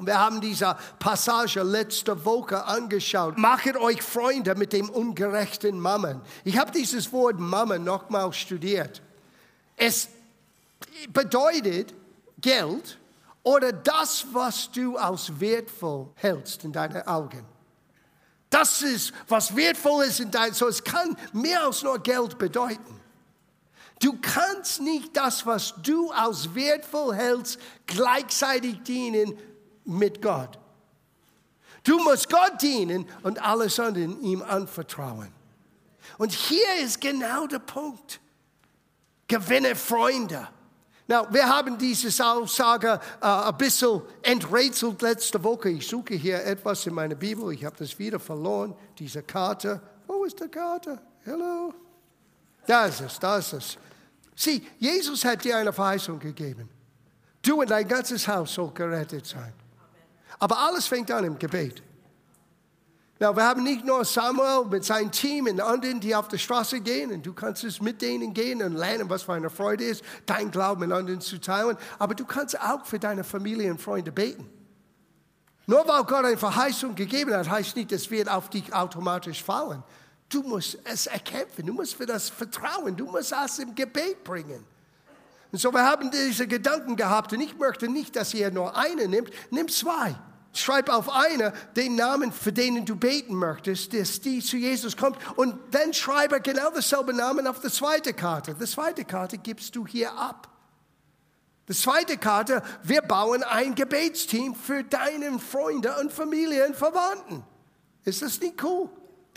Wir 0.00 0.18
haben 0.18 0.40
diese 0.40 0.76
Passage 0.98 1.62
letzte 1.62 2.24
Woche 2.24 2.62
angeschaut. 2.64 3.38
Machet 3.38 3.76
euch 3.76 4.02
Freunde 4.02 4.54
mit 4.54 4.72
dem 4.72 4.90
ungerechten 4.90 5.80
Mammen. 5.80 6.20
Ich 6.44 6.58
habe 6.58 6.70
dieses 6.70 7.10
Wort 7.12 7.40
Mammen 7.40 7.84
nochmal 7.84 8.32
studiert. 8.32 9.02
Es 9.76 10.08
bedeutet 11.08 11.94
Geld 12.40 12.98
oder 13.42 13.72
das, 13.72 14.26
was 14.32 14.70
du 14.70 14.96
als 14.98 15.40
wertvoll 15.40 16.10
hältst 16.16 16.64
in 16.64 16.72
deinen 16.72 17.06
Augen. 17.06 17.44
Das 18.50 18.82
ist, 18.82 19.12
was 19.26 19.56
wertvoll 19.56 20.04
ist 20.04 20.20
in 20.20 20.30
deinen, 20.30 20.54
so 20.54 20.68
es 20.68 20.84
kann 20.84 21.16
mehr 21.32 21.64
als 21.64 21.82
nur 21.82 21.98
Geld 21.98 22.38
bedeuten. 22.38 22.97
Du 24.00 24.16
kannst 24.20 24.80
nicht 24.80 25.16
das, 25.16 25.44
was 25.44 25.74
du 25.82 26.10
als 26.10 26.54
wertvoll 26.54 27.14
hältst, 27.14 27.58
gleichzeitig 27.86 28.82
dienen 28.82 29.36
mit 29.84 30.22
Gott. 30.22 30.58
Du 31.82 31.98
musst 31.98 32.28
Gott 32.30 32.60
dienen 32.60 33.06
und 33.22 33.42
alles 33.42 33.80
andere 33.80 34.04
ihm 34.04 34.42
anvertrauen. 34.42 35.32
Und 36.18 36.32
hier 36.32 36.76
ist 36.82 37.00
genau 37.00 37.46
der 37.46 37.58
Punkt. 37.58 38.20
Gewinne 39.26 39.74
Freunde. 39.74 40.48
Now, 41.06 41.26
wir 41.30 41.48
haben 41.48 41.78
diese 41.78 42.24
Aussage 42.24 43.00
uh, 43.22 43.26
ein 43.26 43.56
bisschen 43.56 44.02
enträtselt 44.22 45.00
letzte 45.00 45.42
Woche. 45.42 45.70
Ich 45.70 45.88
suche 45.88 46.14
hier 46.14 46.44
etwas 46.44 46.86
in 46.86 46.92
meiner 46.92 47.14
Bibel. 47.14 47.50
Ich 47.52 47.64
habe 47.64 47.76
das 47.78 47.98
wieder 47.98 48.20
verloren. 48.20 48.76
Diese 48.98 49.22
Karte. 49.22 49.80
Wo 50.06 50.24
ist 50.24 50.38
die 50.38 50.48
Karte? 50.48 51.00
Hello? 51.24 51.72
Da 52.66 52.84
ist 52.84 53.00
es, 53.00 53.18
da 53.18 53.38
ist 53.38 53.54
es. 53.54 53.78
Sieh, 54.40 54.64
Jesus 54.78 55.24
hat 55.24 55.42
dir 55.42 55.56
eine 55.56 55.72
Verheißung 55.72 56.20
gegeben. 56.20 56.68
Du 57.42 57.60
und 57.60 57.68
dein 57.68 57.88
ganzes 57.88 58.28
Haus 58.28 58.54
soll 58.54 58.70
gerettet 58.70 59.26
sein. 59.26 59.52
Aber 60.38 60.56
alles 60.56 60.86
fängt 60.86 61.10
an 61.10 61.24
im 61.24 61.36
Gebet. 61.36 61.82
Na, 63.18 63.34
wir 63.34 63.42
haben 63.42 63.64
nicht 63.64 63.84
nur 63.84 64.04
Samuel 64.04 64.64
mit 64.66 64.84
seinem 64.84 65.10
Team 65.10 65.46
und 65.46 65.60
anderen, 65.60 65.98
die 65.98 66.14
auf 66.14 66.28
der 66.28 66.38
Straße 66.38 66.80
gehen, 66.80 67.10
und 67.10 67.26
du 67.26 67.32
kannst 67.32 67.64
es 67.64 67.80
mit 67.80 68.00
denen 68.00 68.32
gehen 68.32 68.62
und 68.62 68.74
lernen, 68.74 69.10
was 69.10 69.24
für 69.24 69.32
eine 69.32 69.50
Freude 69.50 69.82
ist, 69.82 70.04
dein 70.24 70.52
Glauben 70.52 70.82
mit 70.82 70.92
anderen 70.92 71.20
zu 71.20 71.40
teilen. 71.40 71.76
Aber 71.98 72.14
du 72.14 72.24
kannst 72.24 72.60
auch 72.60 72.86
für 72.86 73.00
deine 73.00 73.24
Familie 73.24 73.72
und 73.72 73.82
Freunde 73.82 74.12
beten. 74.12 74.48
Nur 75.66 75.80
weil 75.88 76.04
Gott 76.04 76.24
eine 76.24 76.38
Verheißung 76.38 76.94
gegeben 76.94 77.34
hat, 77.34 77.50
heißt 77.50 77.74
nicht, 77.74 77.90
es 77.90 78.08
wird 78.08 78.28
auf 78.28 78.50
dich 78.50 78.72
automatisch 78.72 79.42
fallen. 79.42 79.82
Du 80.28 80.42
musst 80.42 80.78
es 80.84 81.06
erkämpfen, 81.06 81.66
du 81.66 81.72
musst 81.72 81.94
für 81.94 82.06
das 82.06 82.28
vertrauen, 82.28 82.96
du 82.96 83.06
musst 83.06 83.32
es 83.32 83.58
im 83.58 83.74
Gebet 83.74 84.22
bringen. 84.24 84.64
Und 85.50 85.58
so, 85.58 85.72
wir 85.72 85.84
haben 85.84 86.10
diese 86.10 86.46
Gedanken 86.46 86.96
gehabt 86.96 87.32
und 87.32 87.40
ich 87.40 87.56
möchte 87.56 87.88
nicht, 87.88 88.14
dass 88.16 88.34
ihr 88.34 88.50
nur 88.50 88.76
eine 88.76 89.08
nimmt, 89.08 89.30
nimm 89.50 89.68
zwei. 89.68 90.14
Schreib 90.52 90.88
auf 90.88 91.08
eine 91.10 91.52
den 91.76 91.94
Namen, 91.94 92.32
für 92.32 92.52
den 92.52 92.84
du 92.84 92.96
beten 92.96 93.34
möchtest, 93.34 93.94
dass 93.94 94.20
die 94.20 94.40
zu 94.40 94.56
Jesus 94.56 94.96
kommt. 94.96 95.16
Und 95.36 95.56
dann 95.70 95.94
schreibe 95.94 96.40
genau 96.40 96.70
dasselbe 96.70 97.14
Namen 97.14 97.46
auf 97.46 97.60
die 97.60 97.70
zweite 97.70 98.12
Karte. 98.12 98.54
Die 98.54 98.66
zweite 98.66 99.04
Karte 99.04 99.38
gibst 99.38 99.76
du 99.76 99.86
hier 99.86 100.12
ab. 100.12 100.48
Die 101.68 101.74
zweite 101.74 102.16
Karte, 102.16 102.62
wir 102.82 103.02
bauen 103.02 103.42
ein 103.42 103.74
Gebetsteam 103.74 104.54
für 104.54 104.82
deine 104.84 105.38
Freunde 105.38 105.94
und 106.00 106.12
Familie 106.12 106.66
und 106.66 106.74
Verwandten. 106.74 107.44
Ist 108.04 108.22
das 108.22 108.40
nicht 108.40 108.62
cool? 108.64 108.88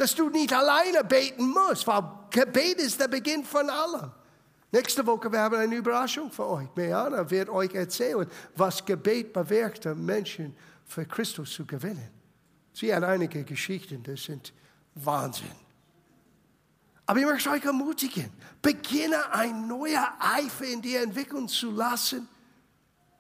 Dass 0.02 0.16
du 0.16 0.32
nicht 0.32 0.52
alleine 0.52 1.04
beten 1.04 1.48
musst, 1.48 1.86
weil 1.86 2.02
Gebet 2.32 2.80
ist 2.80 3.00
der 3.00 3.08
Beginn 3.08 3.46
von 3.46 3.70
allem. 3.70 4.10
Nächste 4.72 5.06
Woche 5.06 5.32
wir 5.32 5.40
haben 5.40 5.56
eine 5.56 5.76
Überraschung 5.76 6.32
für 6.32 6.48
euch. 6.48 6.68
Meana 6.76 7.30
wird 7.30 7.50
euch 7.50 7.76
erzählen, 7.76 8.26
was 8.56 8.84
Gebet 8.84 9.32
bewirkt, 9.32 9.86
Menschen 9.86 10.56
für 10.88 11.06
Christus 11.06 11.54
zu 11.54 11.68
gewinnen. 11.68 12.10
Sie 12.74 12.92
hat 12.92 13.04
einige 13.04 13.44
Geschichten, 13.44 14.02
das 14.02 14.24
sind 14.24 14.54
Wahnsinn. 14.96 15.52
Aber 17.06 17.20
ich 17.20 17.26
möchte 17.28 17.52
euch 17.52 17.64
ermutigen, 17.64 18.32
beginne 18.60 19.32
ein 19.32 19.68
neuer 19.68 20.16
Eifer 20.20 20.66
in 20.66 20.82
dir 20.82 21.04
entwickeln 21.04 21.48
zu 21.48 21.70
lassen, 21.70 22.28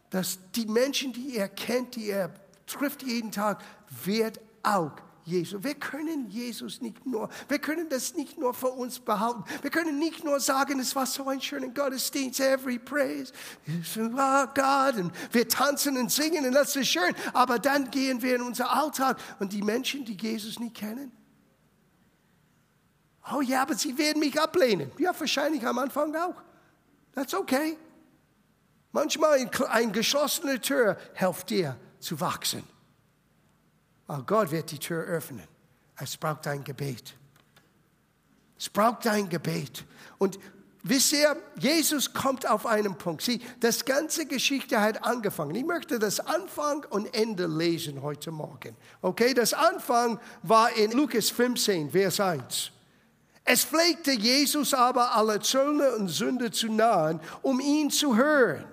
dass 0.09 0.39
die 0.55 0.65
Menschen, 0.65 1.13
die 1.13 1.35
ihr 1.35 1.47
kennt, 1.47 1.95
die 1.95 2.07
ihr 2.07 2.33
trifft 2.65 3.03
jeden 3.03 3.31
Tag, 3.31 3.61
wird 4.03 4.39
auch 4.63 4.93
Jesus. 5.25 5.63
Wir 5.63 5.75
können 5.75 6.29
Jesus 6.29 6.81
nicht 6.81 7.05
nur, 7.05 7.29
wir 7.47 7.59
können 7.59 7.89
das 7.89 8.15
nicht 8.15 8.37
nur 8.37 8.53
für 8.53 8.69
uns 8.69 8.99
behalten. 8.99 9.43
Wir 9.61 9.69
können 9.69 9.99
nicht 9.99 10.23
nur 10.23 10.39
sagen, 10.39 10.79
es 10.79 10.95
war 10.95 11.05
so 11.05 11.27
ein 11.27 11.41
schöner 11.41 11.69
Gottesdienst, 11.69 12.39
every 12.39 12.79
praise, 12.79 13.31
oh 13.67 14.47
Gott, 14.53 14.95
und 14.95 15.11
wir 15.31 15.47
tanzen 15.47 15.97
und 15.97 16.11
singen 16.11 16.45
und 16.45 16.53
das 16.53 16.75
ist 16.75 16.87
schön. 16.87 17.13
Aber 17.33 17.59
dann 17.59 17.89
gehen 17.91 18.21
wir 18.21 18.35
in 18.35 18.41
unser 18.41 18.71
Alltag 18.71 19.19
und 19.39 19.53
die 19.53 19.61
Menschen, 19.61 20.05
die 20.05 20.17
Jesus 20.17 20.59
nicht 20.59 20.75
kennen, 20.75 21.11
oh 23.33 23.41
ja, 23.41 23.61
aber 23.61 23.75
sie 23.75 23.97
werden 23.97 24.19
mich 24.19 24.39
ablehnen. 24.39 24.91
Ja, 24.97 25.17
wahrscheinlich 25.19 25.65
am 25.65 25.77
Anfang 25.77 26.15
auch. 26.15 26.41
That's 27.13 27.33
okay. 27.33 27.77
Manchmal 28.91 29.49
eine 29.69 29.91
geschlossene 29.91 30.59
Tür 30.59 30.97
hilft 31.13 31.49
dir 31.49 31.77
zu 31.99 32.19
wachsen. 32.19 32.63
Aber 34.11 34.23
Gott 34.23 34.51
wird 34.51 34.69
die 34.71 34.77
Tür 34.77 35.05
öffnen. 35.05 35.47
Es 35.95 36.17
braucht 36.17 36.45
ein 36.45 36.65
Gebet. 36.65 37.15
Es 38.59 38.67
braucht 38.67 39.07
ein 39.07 39.29
Gebet. 39.29 39.85
Und 40.17 40.37
wisst 40.83 41.13
ihr, 41.13 41.37
Jesus 41.57 42.11
kommt 42.11 42.45
auf 42.45 42.65
einen 42.65 42.97
Punkt. 42.97 43.21
Sieh, 43.21 43.39
das 43.61 43.85
ganze 43.85 44.25
Geschichte 44.25 44.81
hat 44.81 45.05
angefangen. 45.05 45.55
Ich 45.55 45.63
möchte 45.63 45.97
das 45.97 46.19
Anfang 46.19 46.85
und 46.89 47.15
Ende 47.15 47.47
lesen 47.47 48.01
heute 48.01 48.31
Morgen. 48.31 48.75
Okay, 49.01 49.33
das 49.33 49.53
Anfang 49.53 50.19
war 50.43 50.75
in 50.75 50.91
Lukas 50.91 51.29
15, 51.29 51.91
Vers 51.91 52.19
1. 52.19 52.71
Es 53.45 53.63
pflegte 53.63 54.11
Jesus 54.11 54.73
aber 54.73 55.15
alle 55.15 55.39
Zöllner 55.39 55.95
und 55.95 56.09
Sünder 56.09 56.51
zu 56.51 56.69
nahen, 56.69 57.21
um 57.43 57.61
ihn 57.61 57.89
zu 57.89 58.17
hören. 58.17 58.65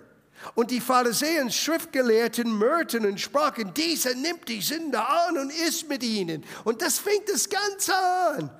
Und 0.55 0.71
die 0.71 0.81
Pharisäer 0.81 1.43
und 1.43 1.53
Schriftgelehrten 1.53 2.51
mörten 2.53 3.07
und 3.07 3.21
sprachen, 3.21 3.73
dieser 3.75 4.15
nimmt 4.15 4.49
die 4.49 4.61
Sünder 4.61 5.09
an 5.09 5.39
und 5.39 5.51
isst 5.51 5.89
mit 5.89 6.03
ihnen. 6.03 6.45
Und 6.65 6.83
das 6.83 6.99
fängt 6.99 7.29
das 7.29 7.49
Ganze 7.49 7.95
an. 7.97 8.51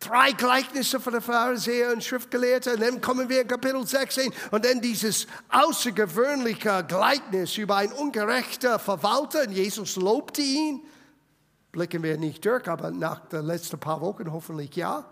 Drei 0.00 0.32
Gleichnisse 0.32 0.98
von 0.98 1.12
den 1.12 1.20
Pharisäern 1.20 1.94
und 1.94 2.04
Schriftgelehrten. 2.04 2.74
Und 2.74 2.80
dann 2.80 3.00
kommen 3.02 3.28
wir 3.28 3.42
in 3.42 3.48
Kapitel 3.48 3.86
16 3.86 4.32
und 4.50 4.64
dann 4.64 4.80
dieses 4.80 5.26
außergewöhnliche 5.50 6.84
Gleichnis 6.88 7.58
über 7.58 7.76
einen 7.76 7.92
ungerechten 7.92 8.78
Verwalter. 8.78 9.42
Und 9.42 9.52
Jesus 9.52 9.96
lobte 9.96 10.40
ihn. 10.40 10.82
Blicken 11.70 12.02
wir 12.02 12.16
nicht 12.16 12.44
durch, 12.44 12.66
aber 12.66 12.90
nach 12.90 13.28
den 13.28 13.44
letzten 13.44 13.78
paar 13.78 14.00
Wochen 14.00 14.32
hoffentlich 14.32 14.74
ja. 14.74 15.04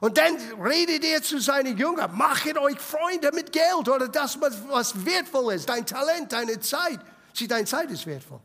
Und 0.00 0.18
dann 0.18 0.36
redet 0.60 1.04
er 1.04 1.22
zu 1.22 1.40
seinen 1.40 1.78
Jüngern, 1.78 2.16
machet 2.16 2.58
euch 2.58 2.78
Freunde 2.78 3.30
mit 3.32 3.52
Geld 3.52 3.88
oder 3.88 4.08
das, 4.08 4.38
was 4.40 5.06
wertvoll 5.06 5.54
ist, 5.54 5.68
dein 5.68 5.86
Talent, 5.86 6.32
deine 6.32 6.60
Zeit. 6.60 7.00
Sieh, 7.32 7.48
deine 7.48 7.66
Zeit 7.66 7.90
ist 7.90 8.06
wertvoll. 8.06 8.40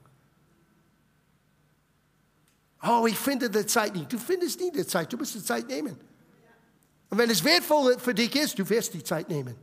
Oh, 2.83 3.05
ich 3.05 3.17
finde 3.17 3.49
die 3.49 3.65
Zeit 3.65 3.93
nicht. 3.93 4.11
Du 4.11 4.17
findest 4.17 4.59
nie 4.59 4.71
die 4.71 4.87
Zeit, 4.87 5.11
du 5.11 5.17
musst 5.17 5.35
die 5.35 5.43
Zeit 5.43 5.67
nehmen. 5.67 5.99
Und 7.09 7.17
wenn 7.17 7.29
es 7.29 7.43
wertvoll 7.43 7.99
für 7.99 8.13
dich 8.13 8.35
ist, 8.35 8.57
du 8.57 8.67
wirst 8.69 8.93
die 8.93 9.03
Zeit 9.03 9.29
nehmen. 9.29 9.55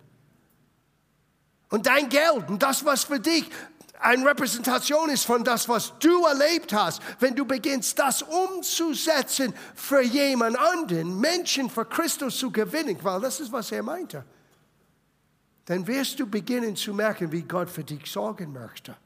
Und 1.70 1.86
dein 1.86 2.08
Geld 2.08 2.48
und 2.48 2.62
das, 2.62 2.84
was 2.84 3.04
für 3.04 3.18
dich 3.18 3.50
eine 4.00 4.26
Repräsentation 4.26 5.10
ist 5.10 5.24
von 5.24 5.44
das, 5.44 5.68
was 5.68 5.92
du 5.98 6.24
erlebt 6.24 6.72
hast, 6.72 7.02
wenn 7.20 7.34
du 7.34 7.44
beginnst, 7.44 7.98
das 7.98 8.22
umzusetzen 8.22 9.54
für 9.74 10.02
jemand 10.02 10.58
anderen, 10.58 11.18
Menschen 11.18 11.68
für 11.68 11.84
Christus 11.84 12.38
zu 12.38 12.50
gewinnen, 12.50 12.98
weil 13.02 13.20
das 13.20 13.40
ist, 13.40 13.52
was 13.52 13.72
er 13.72 13.82
meinte, 13.82 14.24
dann 15.64 15.86
wirst 15.86 16.18
du 16.18 16.26
beginnen 16.26 16.76
zu 16.76 16.94
merken, 16.94 17.30
wie 17.30 17.42
Gott 17.42 17.68
für 17.68 17.84
dich 17.84 18.10
sorgen 18.10 18.52
möchte. 18.52 18.96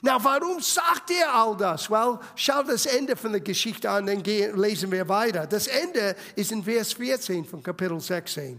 Na, 0.00 0.22
warum 0.24 0.60
sagt 0.60 1.10
er 1.10 1.34
all 1.34 1.56
das? 1.56 1.90
Well, 1.90 2.18
schau 2.34 2.62
das 2.62 2.86
Ende 2.86 3.14
von 3.14 3.32
der 3.32 3.42
Geschichte 3.42 3.90
an, 3.90 4.06
dann 4.06 4.22
lesen 4.24 4.90
wir 4.90 5.08
weiter. 5.08 5.46
Das 5.46 5.66
Ende 5.66 6.16
ist 6.34 6.50
in 6.50 6.64
Vers 6.64 6.94
14 6.94 7.44
von 7.44 7.62
Kapitel 7.62 8.00
16. 8.00 8.58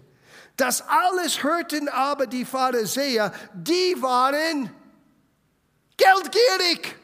Das 0.55 0.83
alles 0.87 1.41
hörten 1.41 1.89
aber 1.89 2.27
die 2.27 2.45
Pharisäer, 2.45 3.33
die 3.53 3.95
waren 3.99 4.69
geldgierig. 5.97 6.95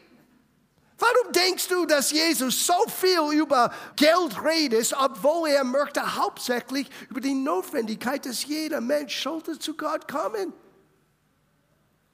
Warum 0.98 1.31
denkst 1.31 1.69
du, 1.69 1.86
dass 1.86 2.12
Jesus 2.12 2.65
so 2.65 2.74
viel 2.88 3.39
über 3.39 3.72
Geld 3.96 4.43
redet, 4.43 4.93
obwohl 5.00 5.48
er 5.50 5.63
möchte 5.63 6.17
hauptsächlich 6.17 6.89
über 7.10 7.22
die 7.22 7.34
Notwendigkeit, 7.34 8.25
dass 8.25 8.46
jeder 8.46 8.81
Mensch 8.81 9.24
sollte 9.24 9.58
zu 9.58 9.77
Gott 9.77 10.12
kommen? 10.12 10.51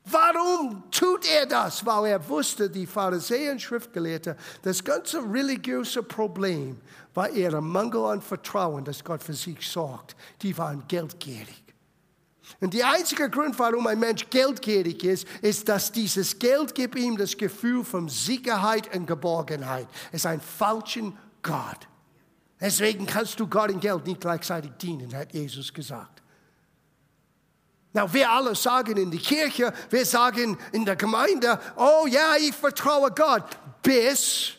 Warum 0.05 0.83
tut 0.91 1.27
er 1.27 1.47
das? 1.47 1.83
Weil 1.83 2.11
er 2.11 2.29
wusste, 2.29 2.69
die 2.69 2.85
Pharisäer 2.85 3.53
und 3.53 3.61
Schriftgelehrten, 3.61 4.35
das 4.61 4.83
ganze 4.83 5.17
religiöse 5.19 6.03
Problem 6.03 6.79
war 7.15 7.29
ihr 7.31 7.59
Mangel 7.59 8.05
an 8.05 8.21
Vertrauen, 8.21 8.85
dass 8.85 9.03
Gott 9.03 9.23
für 9.23 9.33
sich 9.33 9.67
sorgt. 9.67 10.15
Die 10.43 10.55
waren 10.55 10.87
geldgierig. 10.87 11.64
Und 12.61 12.73
der 12.73 12.89
einzige 12.89 13.29
Grund, 13.29 13.57
warum 13.59 13.87
ein 13.87 13.99
Mensch 13.99 14.29
geldgierig 14.29 15.03
ist, 15.03 15.27
ist, 15.41 15.67
dass 15.67 15.91
dieses 15.91 16.37
Geld 16.39 16.73
gibt 16.73 16.95
ihm 16.95 17.17
das 17.17 17.35
Gefühl 17.35 17.83
von 17.83 18.07
Sicherheit 18.07 18.93
und 18.95 19.05
Geborgenheit. 19.05 19.87
Es 20.11 20.21
ist 20.21 20.25
ein 20.25 20.41
falscher 20.41 21.11
Gott. 21.41 21.87
Deswegen 22.59 23.05
kannst 23.05 23.39
du 23.39 23.47
Gott 23.47 23.71
und 23.71 23.81
Geld 23.81 24.05
nicht 24.07 24.21
gleichzeitig 24.21 24.71
dienen, 24.81 25.13
hat 25.15 25.33
Jesus 25.33 25.73
gesagt. 25.73 26.21
Na, 27.93 28.11
wir 28.11 28.29
alle 28.29 28.55
sagen 28.55 28.97
in 28.97 29.11
die 29.11 29.19
Kirche, 29.19 29.73
wir 29.89 30.05
sagen 30.05 30.57
in 30.71 30.83
der 30.83 30.95
Gemeinde, 30.95 31.59
oh 31.77 32.05
ja, 32.07 32.35
ich 32.37 32.53
vertraue 32.53 33.09
Gott, 33.11 33.57
bis 33.81 34.53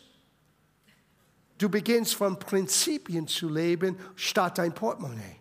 du 1.57 1.69
beginnst 1.69 2.15
von 2.15 2.39
Prinzipien 2.39 3.27
zu 3.27 3.49
leben 3.49 3.97
statt 4.15 4.57
dein 4.57 4.73
Portemonnaie. 4.73 5.37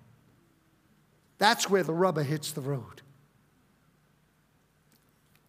That's 1.38 1.70
where 1.70 1.84
the 1.84 1.92
rubber 1.92 2.22
hits 2.22 2.52
the 2.52 2.60
road. 2.60 3.02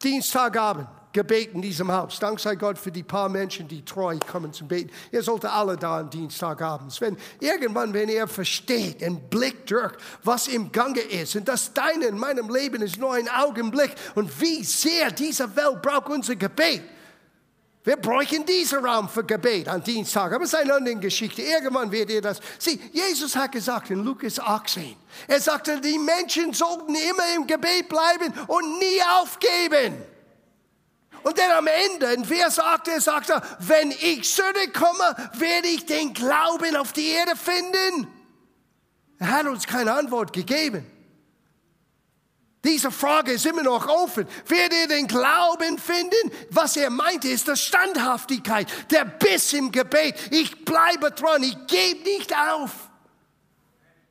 Dienstagabend, 0.04 0.88
Gebet 1.12 1.54
in 1.54 1.62
diesem 1.62 1.92
Haus. 1.92 2.20
Dank 2.20 2.40
sei 2.40 2.56
Gott 2.56 2.78
für 2.78 2.92
die 2.92 3.02
paar 3.02 3.30
Menschen, 3.30 3.68
die 3.68 3.84
treu 3.84 4.18
kommen 4.20 4.54
zum 4.54 4.68
Beten. 4.68 4.92
Ihr 5.12 5.24
solltet 5.24 5.50
alle 5.50 5.76
da 5.76 6.00
am 6.02 6.10
Dienstagabend. 6.10 7.00
Wenn 7.02 7.18
irgendwann, 7.40 7.94
wenn 7.94 8.10
ihr 8.10 8.28
versteht, 8.28 9.02
einen 9.02 9.28
Blick 9.30 9.66
durch, 9.66 9.94
was 10.24 10.48
im 10.48 10.72
Gange 10.72 11.00
ist 11.00 11.36
und 11.36 11.48
dass 11.48 11.74
dein 11.74 12.04
in 12.04 12.18
meinem 12.18 12.54
Leben 12.54 12.84
ist 12.84 13.00
nur 13.00 13.14
ein 13.14 13.28
Augenblick 13.30 13.96
und 14.14 14.40
wie 14.40 14.64
sehr 14.64 15.10
diese 15.10 15.56
Welt 15.56 15.82
braucht 15.82 16.10
unser 16.10 16.36
Gebet 16.36 16.84
wir 17.88 17.96
bräuchten 17.96 18.46
diesen 18.46 18.86
Raum 18.86 19.08
für 19.08 19.24
Gebet 19.24 19.70
an 19.70 19.82
Dienstag. 19.82 20.34
Aber 20.34 20.44
es 20.44 20.52
ist 20.52 20.60
eine 20.60 20.74
andere 20.74 20.98
Geschichte. 20.98 21.42
Irgendwann 21.42 21.90
wird 21.90 22.10
ihr 22.10 22.22
das. 22.22 22.42
Sieh, 22.60 22.78
Jesus 22.92 23.34
hat 23.34 23.54
gesagt 23.54 23.90
in 23.90 24.04
Lukas 24.04 24.42
18, 24.42 24.98
er 25.26 25.40
sagte, 25.40 25.80
die 25.80 25.98
Menschen 25.98 26.52
sollten 26.52 26.94
immer 26.96 27.36
im 27.38 27.48
Gebet 27.48 27.88
bleiben 27.88 28.34
und 28.48 28.80
nie 28.80 29.02
aufgeben. 29.22 30.04
Und 31.24 31.38
dann 31.38 31.50
am 31.52 31.68
Ende, 31.68 32.08
in 32.08 32.26
Vers 32.26 32.60
8, 32.60 32.90
er 32.90 33.00
sagte, 33.00 33.42
wenn 33.60 33.92
ich 33.92 34.36
zurückkomme, 34.36 35.30
werde 35.36 35.70
ich 35.70 35.86
den 35.86 36.14
Glauben 36.14 36.76
auf 36.76 36.92
die 36.92 37.08
Erde 37.08 37.38
finden. 37.38 38.06
Er 39.18 39.32
hat 39.32 39.46
uns 39.46 39.66
keine 39.66 39.94
Antwort 39.94 40.34
gegeben. 40.34 40.86
Diese 42.68 42.92
Frage 42.92 43.32
ist 43.32 43.46
immer 43.46 43.64
noch 43.64 43.88
offen. 43.88 44.28
Wird 44.46 44.74
ihr 44.74 44.90
den 44.90 45.08
Glauben 45.08 45.78
finden? 45.78 46.32
Was 46.50 46.76
er 46.76 46.90
meinte, 46.90 47.30
ist 47.30 47.48
die 47.48 47.56
Standhaftigkeit, 47.56 48.68
der 48.92 49.06
Biss 49.06 49.54
im 49.54 49.72
Gebet. 49.72 50.16
Ich 50.32 50.66
bleibe 50.66 51.12
dran, 51.12 51.44
ich 51.44 51.56
gebe 51.66 52.04
nicht 52.04 52.36
auf. 52.36 52.72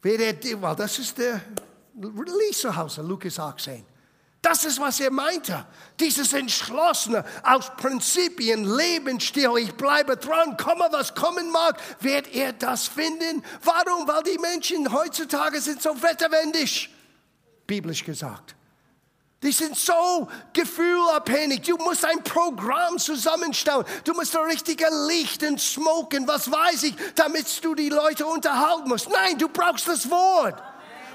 Wird 0.00 0.20
er, 0.22 0.62
well, 0.62 0.74
das 0.74 0.98
ist 0.98 1.18
der 1.18 1.42
Liesehauser, 2.00 3.02
Lukas 3.02 3.38
18. 3.38 3.84
Das 4.40 4.64
ist, 4.64 4.80
was 4.80 5.00
er 5.00 5.10
meinte. 5.10 5.66
Dieses 6.00 6.32
Entschlossene 6.32 7.26
aus 7.42 7.70
Prinzipien, 7.76 8.64
Lebensstil, 8.64 9.50
ich 9.58 9.74
bleibe 9.74 10.16
dran, 10.16 10.56
komme 10.56 10.88
was 10.92 11.14
kommen 11.14 11.50
mag, 11.50 11.78
wird 12.00 12.34
er 12.34 12.54
das 12.54 12.86
finden? 12.86 13.44
Warum? 13.62 14.08
Weil 14.08 14.22
die 14.22 14.38
Menschen 14.38 14.90
heutzutage 14.90 15.60
sind 15.60 15.82
so 15.82 16.00
wetterwendig 16.02 16.95
biblisch 17.66 18.04
gesagt. 18.04 18.54
Die 19.42 19.52
sind 19.52 19.76
so 19.76 20.28
gefühlabhängig. 20.52 21.62
Du 21.62 21.76
musst 21.76 22.04
ein 22.04 22.22
Programm 22.24 22.98
zusammenstellen. 22.98 23.84
Du 24.04 24.14
musst 24.14 24.34
das 24.34 24.46
richtige 24.46 24.86
Licht 25.08 25.42
und 25.42 25.60
Smoken, 25.60 26.26
was 26.26 26.50
weiß 26.50 26.84
ich, 26.84 26.94
damit 27.14 27.62
du 27.62 27.74
die 27.74 27.90
Leute 27.90 28.26
unterhalten 28.26 28.88
musst. 28.88 29.08
Nein, 29.10 29.36
du 29.38 29.48
brauchst 29.48 29.86
das 29.86 30.10
Wort. 30.10 30.62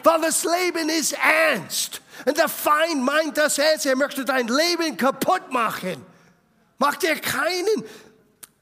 Weil 0.03 0.21
das 0.21 0.43
Leben 0.43 0.89
ist 0.89 1.13
ernst. 1.13 2.01
Und 2.25 2.37
der 2.37 2.47
Feind 2.47 3.03
meint 3.03 3.37
das 3.37 3.57
ernst. 3.57 3.85
Er 3.85 3.95
möchte 3.95 4.23
dein 4.23 4.47
Leben 4.47 4.97
kaputt 4.97 5.51
machen. 5.51 6.05
Mach 6.77 6.95
dir 6.95 7.19
keinen, 7.19 7.83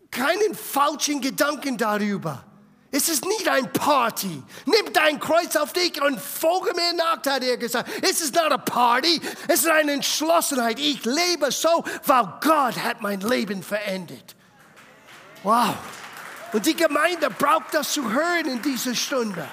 keinen 0.10 0.56
falschen 0.56 1.22
Gedanken 1.22 1.78
darüber. 1.78 2.44
Es 2.92 3.08
ist 3.08 3.26
nicht 3.26 3.48
ein 3.48 3.72
Party. 3.72 4.42
Nimm 4.66 4.94
dein 4.94 5.20
Kreuz 5.20 5.56
auf 5.56 5.74
dich 5.74 6.02
und 6.02 6.20
folge 6.20 6.74
mir 6.74 6.94
nach, 6.94 7.18
hat 7.24 7.44
er 7.44 7.58
gesagt. 7.58 7.90
Es 8.02 8.22
ist 8.22 8.34
nicht 8.34 8.52
ein 8.52 8.66
Party. 8.66 9.22
Es 9.48 9.62
ist 9.62 9.70
eine 9.70 9.94
Entschlossenheit. 9.94 10.80
Ich 10.80 11.06
lebe 11.06 11.52
so, 11.52 11.84
weil 12.06 12.34
Gott 12.42 12.78
hat 12.84 13.02
mein 13.02 13.20
Leben 13.22 13.62
verändert. 13.62 14.36
Wow. 15.44 15.76
Und 16.52 16.66
die 16.66 16.76
Gemeinde 16.76 17.30
braucht 17.30 17.74
das 17.74 17.94
zu 17.94 18.12
hören 18.12 18.48
in 18.48 18.62
dieser 18.62 18.96
Stunde. 18.96 19.48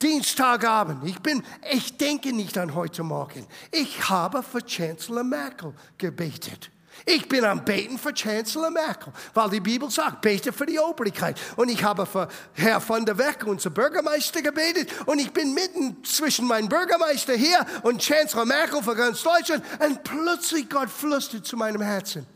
Dienstagabend. 0.00 1.04
Ich 1.04 1.18
bin, 1.20 1.44
ich 1.70 1.96
denke 1.98 2.32
nicht 2.32 2.56
an 2.56 2.74
heute 2.74 3.02
Morgen. 3.02 3.46
Ich 3.70 4.08
habe 4.08 4.42
für 4.42 4.64
Chancellor 4.64 5.24
Merkel 5.24 5.74
gebetet. 5.98 6.70
Ich 7.10 7.26
bin 7.26 7.42
am 7.46 7.64
Beten 7.64 7.98
für 7.98 8.12
Chancellor 8.12 8.70
Merkel, 8.70 9.14
weil 9.32 9.48
die 9.48 9.60
Bibel 9.60 9.90
sagt, 9.90 10.20
bete 10.20 10.52
für 10.52 10.66
die 10.66 10.78
Obrigkeit. 10.78 11.40
Und 11.56 11.70
ich 11.70 11.82
habe 11.82 12.04
für 12.04 12.28
Herr 12.52 12.82
von 12.82 13.06
der 13.06 13.16
Weck, 13.16 13.46
unser 13.46 13.70
Bürgermeister, 13.70 14.42
gebetet. 14.42 14.90
Und 15.06 15.18
ich 15.18 15.32
bin 15.32 15.54
mitten 15.54 16.04
zwischen 16.04 16.46
meinem 16.46 16.68
Bürgermeister 16.68 17.32
hier 17.32 17.64
und 17.82 18.02
Chancellor 18.02 18.44
Merkel 18.44 18.82
für 18.82 18.94
ganz 18.94 19.22
Deutschland. 19.22 19.64
Und 19.78 20.04
plötzlich 20.04 20.68
Gott 20.68 20.90
flüstert 20.90 21.46
zu 21.46 21.56
meinem 21.56 21.80
Herzen. 21.80 22.26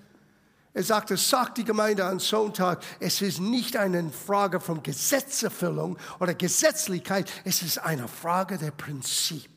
Er 0.73 0.83
sagte, 0.83 1.19
sagt 1.19 1.59
die 1.59 1.65
Gemeinde 1.65 2.07
am 2.07 2.19
Sonntag, 2.19 2.83
es 2.99 3.21
ist 3.21 3.41
nicht 3.41 3.77
eine 3.77 4.09
Frage 4.09 4.59
von 4.59 4.83
Gesetzerfüllung 4.83 5.99
oder 6.19 6.33
Gesetzlichkeit, 6.33 7.31
es 7.45 7.61
ist 7.61 7.77
eine 7.77 8.09
Frage 8.09 8.57
der 8.57 8.71
Prinzip. 8.71 9.52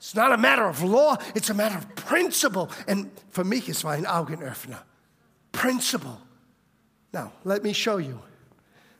It's 0.00 0.14
not 0.14 0.32
a 0.32 0.38
matter 0.38 0.66
of 0.66 0.82
law, 0.82 1.18
it's 1.34 1.50
a 1.50 1.54
matter 1.54 1.76
of 1.76 1.94
principle. 1.94 2.70
And 2.88 3.10
mich, 3.44 3.68
es 3.68 3.84
war 3.84 3.92
ein 3.92 4.06
Augenöffner. 4.06 4.78
Principle. 5.52 6.18
Now, 7.12 7.32
let 7.44 7.62
me 7.62 7.74
show 7.74 7.98
you. 7.98 8.18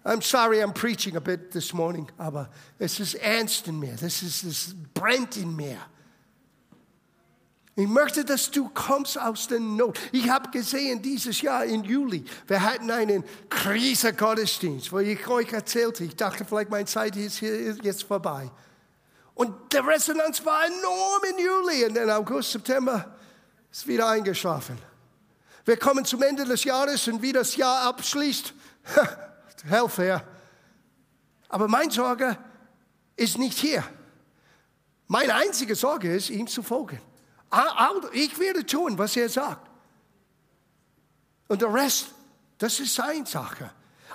I'm 0.04 0.20
sorry 0.20 0.60
I'm 0.60 0.74
preaching 0.74 1.16
a 1.16 1.20
bit 1.20 1.52
this 1.52 1.72
morning, 1.72 2.06
aber 2.18 2.50
es 2.78 3.00
ist 3.00 3.14
ernst 3.14 3.66
in 3.66 3.80
mir. 3.80 3.96
Das 3.98 4.22
ist, 4.22 4.44
es 4.44 4.74
brennt 4.92 5.38
in 5.38 5.56
mir. 5.56 5.78
Ich 7.76 7.88
möchte, 7.88 8.22
dass 8.22 8.50
du 8.50 8.68
kommst 8.68 9.18
aus 9.18 9.48
der 9.48 9.60
Not. 9.60 9.98
Ich 10.12 10.28
habe 10.28 10.50
gesehen, 10.50 11.00
dieses 11.00 11.40
Jahr 11.40 11.64
im 11.64 11.82
Juli, 11.82 12.24
wir 12.46 12.60
hatten 12.62 12.90
einen 12.90 13.24
Krise-Gottesdienst, 13.48 14.92
wo 14.92 14.98
ich 14.98 15.26
euch 15.26 15.50
erzählte. 15.50 16.04
Ich 16.04 16.14
dachte, 16.14 16.44
vielleicht 16.44 16.68
meine 16.68 16.84
Zeit 16.84 17.16
ist 17.16 17.38
hier 17.38 17.74
jetzt 17.82 18.02
vorbei. 18.02 18.50
Und 19.40 19.72
der 19.72 19.86
Resonanz 19.86 20.44
war 20.44 20.66
enorm 20.66 21.22
im 21.30 21.38
Juli 21.38 21.86
und 21.86 21.94
dann 21.94 22.10
August, 22.10 22.52
September 22.52 23.16
ist 23.72 23.86
wieder 23.86 24.06
eingeschlafen. 24.06 24.76
Wir 25.64 25.78
kommen 25.78 26.04
zum 26.04 26.22
Ende 26.22 26.44
des 26.44 26.64
Jahres 26.64 27.08
und 27.08 27.22
wie 27.22 27.32
das 27.32 27.56
Jahr 27.56 27.84
abschließt, 27.84 28.52
helfe 29.64 30.02
her. 30.02 30.28
Aber 31.48 31.68
meine 31.68 31.90
Sorge 31.90 32.36
ist 33.16 33.38
nicht 33.38 33.56
hier. 33.56 33.82
Meine 35.06 35.34
einzige 35.34 35.74
Sorge 35.74 36.14
ist, 36.14 36.28
ihm 36.28 36.46
zu 36.46 36.62
folgen. 36.62 37.00
Ich 38.12 38.38
werde 38.38 38.66
tun, 38.66 38.98
was 38.98 39.16
er 39.16 39.30
sagt. 39.30 39.70
Und 41.48 41.62
der 41.62 41.72
Rest, 41.72 42.08
das 42.58 42.78
ist 42.78 42.94
seine 42.94 43.24
Sache. 43.24 43.70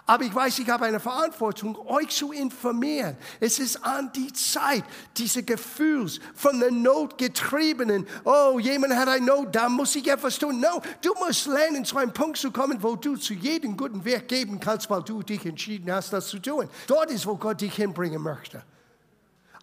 Aber 0.08 0.24
ich 0.24 0.36
weiß, 0.36 0.60
ich 0.60 0.70
habe 0.70 0.86
eine 0.86 1.00
Verantwortung, 1.00 1.76
euch 1.88 2.10
zu 2.10 2.32
informieren. 2.32 3.18
Es 3.40 3.58
ist 3.58 3.84
an 3.84 4.12
die 4.14 4.32
Zeit, 4.34 4.84
diese 5.18 5.42
Gefühls 5.42 6.20
von 6.36 6.60
der 6.60 6.70
Not 6.70 7.18
getriebenen, 7.18 8.06
oh, 8.24 8.60
jemand 8.60 8.96
hat 8.96 9.08
eine 9.08 9.26
Not, 9.26 9.56
da 9.56 9.68
muss 9.68 9.96
ich 9.96 10.08
etwas 10.08 10.38
tun. 10.38 10.60
No, 10.60 10.80
du 11.02 11.12
musst 11.16 11.48
lernen, 11.48 11.86
zu 11.86 11.98
einem 11.98 12.14
Punkt 12.14 12.38
zu 12.38 12.52
kommen, 12.52 12.84
wo 12.84 12.96
du 12.96 13.16
zu 13.16 13.34
jedem 13.34 13.76
guten 13.76 14.06
Werk 14.06 14.28
geben 14.28 14.60
kannst, 14.60 14.92
weil 14.92 15.02
du 15.02 15.24
dich 15.24 15.44
entschieden 15.44 15.92
hast, 15.92 16.14
das 16.14 16.28
zu 16.28 16.38
tun. 16.38 16.70
Dort 16.86 17.10
ist, 17.10 17.26
wo 17.26 17.36
Gott 17.36 17.62
dich 17.62 17.74
hinbringen 17.74 18.22
möchte. 18.22 18.64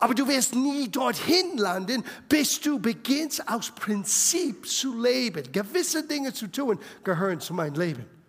Aber 0.01 0.15
du 0.15 0.27
wirst 0.27 0.57
nie 0.57 0.89
dorthin 0.89 1.57
landen, 1.57 2.03
bis 2.29 2.61
du 2.61 2.81
beginnst, 2.81 3.47
aus 3.49 3.71
Prinzip 3.71 4.69
zu 4.69 5.01
leben. 5.01 5.45
Gewisse 5.53 6.03
Dinge 6.03 6.35
zu 6.35 6.49
tun 6.49 6.81
gehören 7.05 7.39
zu 7.39 7.55
meinem 7.55 7.77
Leben. 7.77 8.22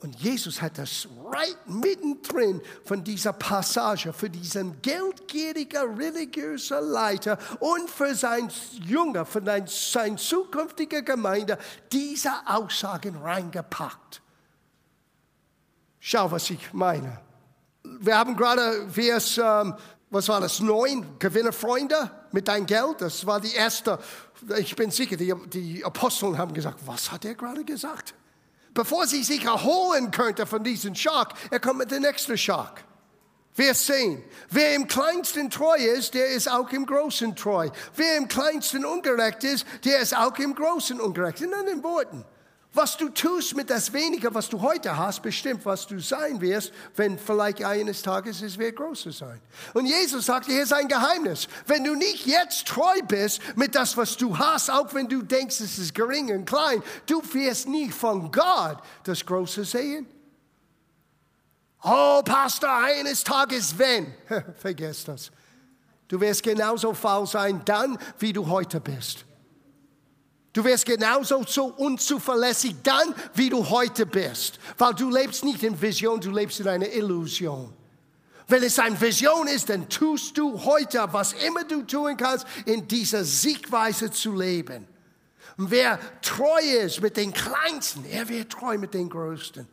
Und 0.00 0.14
Jesus 0.20 0.62
hat 0.62 0.78
das 0.78 1.08
right 1.24 1.58
mittendrin 1.66 2.62
von 2.84 3.02
dieser 3.02 3.32
Passage 3.32 4.12
für 4.12 4.30
diesen 4.30 4.80
geldgierigen 4.80 5.96
religiösen 5.96 6.88
Leiter 6.90 7.36
und 7.58 7.90
für 7.90 8.14
sein 8.14 8.48
Jünger, 8.80 9.26
für 9.26 9.42
seine 9.66 10.16
zukünftige 10.16 11.02
Gemeinde 11.02 11.58
diese 11.90 12.30
Aussagen 12.46 13.16
reingepackt. 13.16 14.22
Schau, 15.98 16.30
was 16.30 16.48
ich 16.50 16.72
meine. 16.72 17.20
Wir 17.82 18.16
haben 18.16 18.36
gerade 18.36 18.88
Vers, 18.88 19.36
ähm, 19.36 19.74
was 20.10 20.28
war 20.28 20.40
das, 20.40 20.60
neun, 20.60 21.18
gewinne 21.18 21.52
Freunde 21.52 22.08
mit 22.30 22.46
deinem 22.46 22.66
Geld. 22.66 23.00
Das 23.00 23.26
war 23.26 23.40
die 23.40 23.52
erste, 23.52 23.98
ich 24.58 24.76
bin 24.76 24.92
sicher, 24.92 25.16
die, 25.16 25.34
die 25.48 25.84
Apostel 25.84 26.38
haben 26.38 26.54
gesagt, 26.54 26.78
was 26.86 27.10
hat 27.10 27.24
er 27.24 27.34
gerade 27.34 27.64
gesagt? 27.64 28.14
Bevor 28.78 29.08
sie 29.08 29.24
sich 29.24 29.44
erholen 29.44 30.12
könnte 30.12 30.46
von 30.46 30.62
diesem 30.62 30.94
Schock, 30.94 31.30
er 31.50 31.58
kommt 31.58 31.80
mit 31.80 31.90
dem 31.90 32.02
nächsten 32.02 32.38
Schock. 32.38 32.74
Wir 33.56 33.74
sehen, 33.74 34.22
wer 34.50 34.76
im 34.76 34.86
kleinsten 34.86 35.50
treu 35.50 35.74
ist, 35.74 36.14
der 36.14 36.28
ist 36.28 36.48
auch 36.48 36.70
im 36.70 36.86
großen 36.86 37.34
treu. 37.34 37.70
Wer 37.96 38.16
im 38.16 38.28
kleinsten 38.28 38.84
ungerecht 38.84 39.42
ist, 39.42 39.66
der 39.84 39.98
ist 39.98 40.16
auch 40.16 40.38
im 40.38 40.54
großen 40.54 41.00
ungerecht. 41.00 41.40
In 41.40 41.52
anderen 41.52 41.82
Worten, 41.82 42.24
was 42.74 42.96
du 42.96 43.08
tust 43.08 43.56
mit 43.56 43.70
das 43.70 43.92
Wenige, 43.92 44.32
was 44.34 44.48
du 44.48 44.60
heute 44.60 44.96
hast, 44.96 45.22
bestimmt, 45.22 45.64
was 45.64 45.86
du 45.86 45.98
sein 45.98 46.40
wirst, 46.40 46.72
wenn 46.96 47.18
vielleicht 47.18 47.64
eines 47.64 48.02
Tages 48.02 48.42
es 48.42 48.58
wird 48.58 48.76
größer 48.76 49.10
sein. 49.10 49.40
Und 49.74 49.86
Jesus 49.86 50.26
sagt, 50.26 50.46
hier 50.46 50.62
ist 50.62 50.72
ein 50.72 50.86
Geheimnis. 50.86 51.48
Wenn 51.66 51.82
du 51.82 51.94
nicht 51.94 52.26
jetzt 52.26 52.68
treu 52.68 53.00
bist 53.06 53.40
mit 53.56 53.74
das, 53.74 53.96
was 53.96 54.16
du 54.16 54.36
hast, 54.38 54.70
auch 54.70 54.92
wenn 54.94 55.08
du 55.08 55.22
denkst, 55.22 55.60
es 55.60 55.78
ist 55.78 55.94
gering 55.94 56.30
und 56.30 56.44
klein, 56.44 56.82
du 57.06 57.22
wirst 57.32 57.68
nie 57.68 57.90
von 57.90 58.30
Gott 58.30 58.78
das 59.02 59.24
Große 59.24 59.64
sehen. 59.64 60.06
Oh, 61.82 62.22
Pastor, 62.24 62.76
eines 62.84 63.24
Tages 63.24 63.76
wenn. 63.78 64.14
Vergiss 64.56 65.04
das. 65.04 65.30
Du 66.06 66.20
wirst 66.20 66.42
genauso 66.42 66.92
faul 66.94 67.26
sein 67.26 67.62
dann, 67.64 67.98
wie 68.18 68.32
du 68.32 68.46
heute 68.48 68.80
bist. 68.80 69.24
Du 70.52 70.64
wirst 70.64 70.86
genauso 70.86 71.44
so 71.46 71.66
unzuverlässig 71.66 72.76
dann, 72.82 73.14
wie 73.34 73.50
du 73.50 73.68
heute 73.68 74.06
bist, 74.06 74.58
weil 74.78 74.94
du 74.94 75.10
lebst 75.10 75.44
nicht 75.44 75.62
in 75.62 75.80
Vision, 75.80 76.20
du 76.20 76.30
lebst 76.30 76.60
in 76.60 76.68
einer 76.68 76.90
Illusion. 76.90 77.72
Wenn 78.48 78.62
es 78.62 78.78
eine 78.78 78.98
Vision 78.98 79.46
ist, 79.46 79.68
dann 79.68 79.88
tust 79.90 80.38
du 80.38 80.64
heute, 80.64 81.06
was 81.12 81.34
immer 81.34 81.64
du 81.64 81.82
tun 81.82 82.16
kannst, 82.16 82.46
in 82.64 82.88
dieser 82.88 83.22
Siegweise 83.22 84.10
zu 84.10 84.34
leben. 84.34 84.88
Und 85.58 85.70
wer 85.70 85.98
treu 86.22 86.60
ist 86.82 87.02
mit 87.02 87.16
den 87.18 87.32
Kleinsten, 87.32 88.06
er 88.06 88.28
wird 88.28 88.50
treu 88.50 88.78
mit 88.78 88.94
den 88.94 89.10
Größten. 89.10 89.66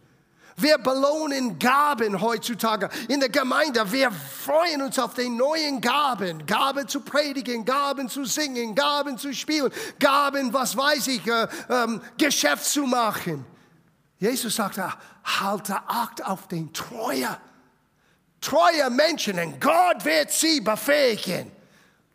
Wir 0.57 0.77
belohnen 0.77 1.59
Gaben 1.59 2.21
heutzutage 2.21 2.89
in 3.09 3.19
der 3.19 3.29
Gemeinde. 3.29 3.91
Wir 3.91 4.09
freuen 4.09 4.81
uns 4.83 4.97
auf 4.97 5.13
die 5.13 5.27
neuen 5.27 5.81
Gaben. 5.81 6.45
Gaben 6.45 6.87
zu 6.87 7.01
predigen, 7.01 7.65
Gaben 7.65 8.07
zu 8.07 8.23
singen, 8.23 8.73
Gaben 8.73 9.17
zu 9.17 9.33
spielen, 9.33 9.71
Gaben, 9.99 10.53
was 10.53 10.77
weiß 10.77 11.07
ich, 11.07 11.27
äh, 11.27 11.47
ähm, 11.69 12.01
Geschäft 12.17 12.63
zu 12.65 12.83
machen. 12.83 13.45
Jesus 14.17 14.55
sagte, 14.55 14.93
halte 15.25 15.75
Acht 15.87 16.23
auf 16.23 16.47
den 16.47 16.71
Treue. 16.71 17.37
Treue 18.39 18.89
Menschen 18.91 19.37
und 19.39 19.59
Gott 19.59 20.05
wird 20.05 20.31
sie 20.31 20.61
befähigen. 20.61 21.51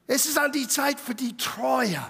Es 0.07 0.25
ist 0.25 0.39
an 0.39 0.51
die 0.51 0.67
Zeit 0.67 0.99
für 0.99 1.15
die 1.15 1.37
Treue. 1.37 2.01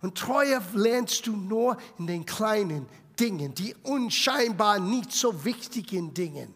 Und 0.00 0.16
Treue 0.16 0.62
lernst 0.74 1.26
du 1.26 1.36
nur 1.36 1.76
in 1.98 2.06
den 2.06 2.24
kleinen 2.24 2.88
Dingen, 3.18 3.54
die 3.54 3.74
unscheinbar 3.82 4.78
nicht 4.78 5.12
so 5.12 5.44
wichtigen 5.44 6.14
Dingen. 6.14 6.54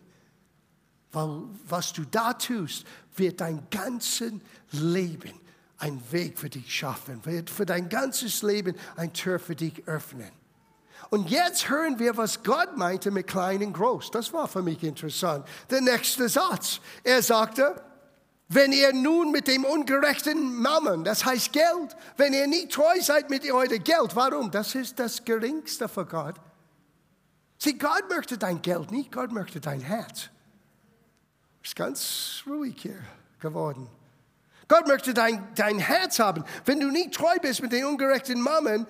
Weil 1.13 1.43
was 1.67 1.93
du 1.93 2.05
da 2.05 2.35
tust, 2.35 2.85
wird 3.17 3.41
dein 3.41 3.67
ganzes 3.71 4.35
Leben 4.73 5.35
ein 5.79 6.01
Weg 6.11 6.39
für 6.39 6.51
dich 6.51 6.75
schaffen, 6.75 7.25
wird 7.25 7.51
für 7.51 7.65
dein 7.65 7.89
ganzes 7.89 8.43
Leben 8.43 8.75
ein 8.97 9.13
Tür 9.13 9.39
für 9.39 9.55
dich 9.57 9.87
öffnen. 9.87 10.31
Und 11.11 11.31
jetzt 11.31 11.69
hören 11.69 11.99
wir, 11.99 12.17
was 12.17 12.43
Gott 12.43 12.77
meinte 12.77 13.11
mit 13.11 13.27
klein 13.29 13.63
und 13.65 13.73
groß. 13.73 14.11
Das 14.11 14.33
war 14.33 14.49
für 14.49 14.63
mich 14.63 14.83
interessant. 14.83 15.47
Der 15.71 15.81
nächste 15.81 16.29
Satz. 16.29 16.81
Er 17.03 17.23
sagte, 17.23 17.81
wenn 18.49 18.73
ihr 18.73 18.93
nun 18.93 19.31
mit 19.31 19.47
dem 19.47 19.65
ungerechten 19.65 20.61
Mammon, 20.61 21.05
das 21.05 21.25
heißt 21.25 21.53
Geld, 21.53 21.97
wenn 22.17 22.33
ihr 22.33 22.47
nicht 22.47 22.73
treu 22.73 23.01
seid 23.01 23.31
mit 23.31 23.51
eurem 23.51 23.83
Geld, 23.85 24.17
warum? 24.17 24.51
Das 24.51 24.75
ist 24.75 24.99
das 24.99 25.25
Geringste 25.25 25.89
für 25.89 26.05
Gott. 26.05 26.35
Sieh, 27.59 27.77
Gott 27.77 28.09
möchte 28.09 28.39
dein 28.39 28.63
Geld 28.63 28.91
nicht, 28.93 29.11
Gott 29.11 29.33
möchte 29.33 29.61
dein 29.61 29.81
Herz. 29.81 30.31
Ist 31.63 31.75
ganz 31.75 32.43
ruhig 32.47 32.77
hier 32.81 32.99
geworden. 33.41 33.89
Gott 34.69 34.87
möchte 34.87 35.13
dein, 35.13 35.47
dein 35.55 35.79
Herz 35.79 36.19
haben. 36.19 36.45
Wenn 36.65 36.79
du 36.79 36.91
nicht 36.91 37.15
treu 37.15 37.37
bist 37.41 37.63
mit 37.63 37.73
den 37.73 37.85
ungerechten 37.87 38.41
Mammen, 38.41 38.87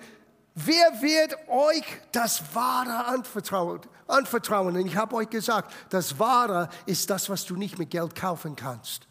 wer 0.53 1.01
wird 1.01 1.35
euch 1.47 1.83
das 2.11 2.53
Wahre 2.53 3.05
anvertrauen? 3.05 3.81
anvertrauen? 4.07 4.75
Und 4.75 4.85
ich 4.85 4.95
habe 4.95 5.15
euch 5.15 5.29
gesagt, 5.29 5.73
das 5.89 6.19
Wahre 6.19 6.69
ist 6.85 7.09
das, 7.09 7.29
was 7.29 7.45
du 7.45 7.55
nicht 7.55 7.79
mit 7.79 7.89
Geld 7.89 8.13
kaufen 8.13 8.55
kannst. 8.55 9.07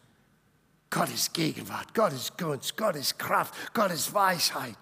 Gott 0.90 1.08
ist 1.10 1.34
Gegenwart, 1.34 1.94
Gott 1.94 2.12
ist 2.12 2.38
Gunst, 2.38 2.76
Gott 2.76 2.96
ist 2.96 3.18
Kraft, 3.18 3.54
Gott 3.74 3.90
ist 3.90 4.12
Weisheit. 4.14 4.76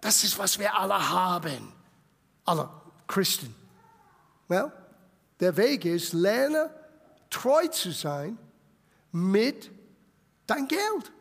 Das 0.00 0.24
ist, 0.24 0.38
was 0.38 0.58
wir 0.58 0.76
alle 0.76 1.08
haben. 1.10 1.72
Alle 2.44 2.68
Christen? 3.06 3.54
Well, 4.48 4.72
der 5.40 5.56
Weg 5.56 5.84
ist, 5.84 6.12
lerne 6.12 6.70
treu 7.30 7.66
zu 7.68 7.90
sein 7.90 8.38
mit 9.10 9.70
dein 10.46 10.68
Geld. 10.68 11.12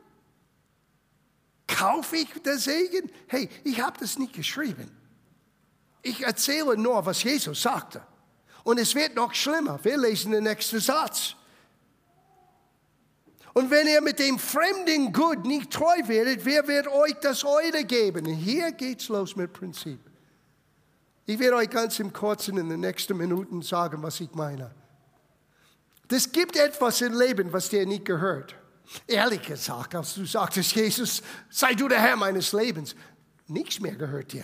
Kaufe 1.67 2.17
ich 2.17 2.30
den 2.41 2.58
Segen? 2.58 3.12
Hey, 3.28 3.50
ich 3.63 3.82
habe 3.82 3.98
das 4.00 4.20
nicht 4.20 4.34
geschrieben. 4.34 4.91
Ich 6.02 6.22
erzähle 6.24 6.78
nur, 6.78 7.06
was 7.06 7.24
Jesus 7.24 7.62
sagte. 7.62 8.02
Und 8.63 8.80
es 8.80 8.94
wird 8.94 9.15
noch 9.15 9.34
schlimmer. 9.34 9.80
Wir 9.84 9.98
lesen 9.98 10.32
den 10.32 10.44
nächsten 10.44 10.80
Satz. 10.80 11.36
Und 13.54 13.70
wenn 13.70 13.88
ihr 13.88 14.02
mit 14.02 14.20
dem 14.20 14.39
fremden 14.39 15.12
Gut 15.12 15.46
nicht 15.46 15.72
treu 15.72 15.98
werdet, 16.06 16.46
wer 16.46 16.67
wird 16.67 16.88
euch 16.88 17.15
das 17.22 17.44
Eure 17.44 17.84
geben? 17.84 18.26
Und 18.28 18.34
hier 18.34 18.72
geht's 18.72 19.10
los 19.10 19.36
mit 19.36 19.52
Prinzip. 19.52 20.00
Ich 21.32 21.39
werde 21.39 21.56
euch 21.56 21.70
ganz 21.70 21.98
im 22.02 22.12
Kurzen 22.12 22.58
in 22.58 22.67
den 22.67 22.82
nächsten 22.82 23.15
Minuten 23.15 23.62
sagen, 23.62 24.04
was 24.04 24.20
ich 24.20 24.34
meine. 24.34 24.70
Es 26.10 26.30
gibt 26.30 26.58
etwas 26.58 27.00
im 27.00 27.17
Leben, 27.17 27.54
was 27.54 27.70
dir 27.70 27.86
nicht 27.86 28.04
gehört. 28.04 28.54
Ehrlich 29.08 29.41
gesagt, 29.41 29.96
als 29.96 30.15
du 30.15 30.26
sagtest, 30.26 30.76
Jesus, 30.76 31.24
sei 31.50 31.74
du 31.74 31.88
der 31.88 32.02
Herr 32.02 32.17
meines 32.17 32.52
Lebens, 32.52 32.98
nichts 33.48 33.80
mehr 33.80 33.96
gehört 33.96 34.34
dir. 34.34 34.44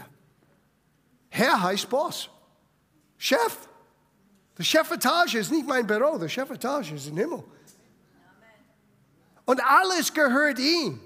Herr 1.28 1.62
heißt 1.62 1.89
Boss, 1.89 2.30
Chef. 3.17 3.67
Die 4.58 4.63
Chefetage 4.63 5.36
ist 5.36 5.52
nicht 5.52 5.67
mein 5.67 5.86
Büro, 5.86 6.17
die 6.17 6.30
Chefetage 6.30 6.93
ist 6.93 7.08
im 7.08 7.17
Himmel. 7.17 7.43
Und 9.43 9.62
alles 9.62 10.13
gehört 10.13 10.58
ihm. 10.58 11.02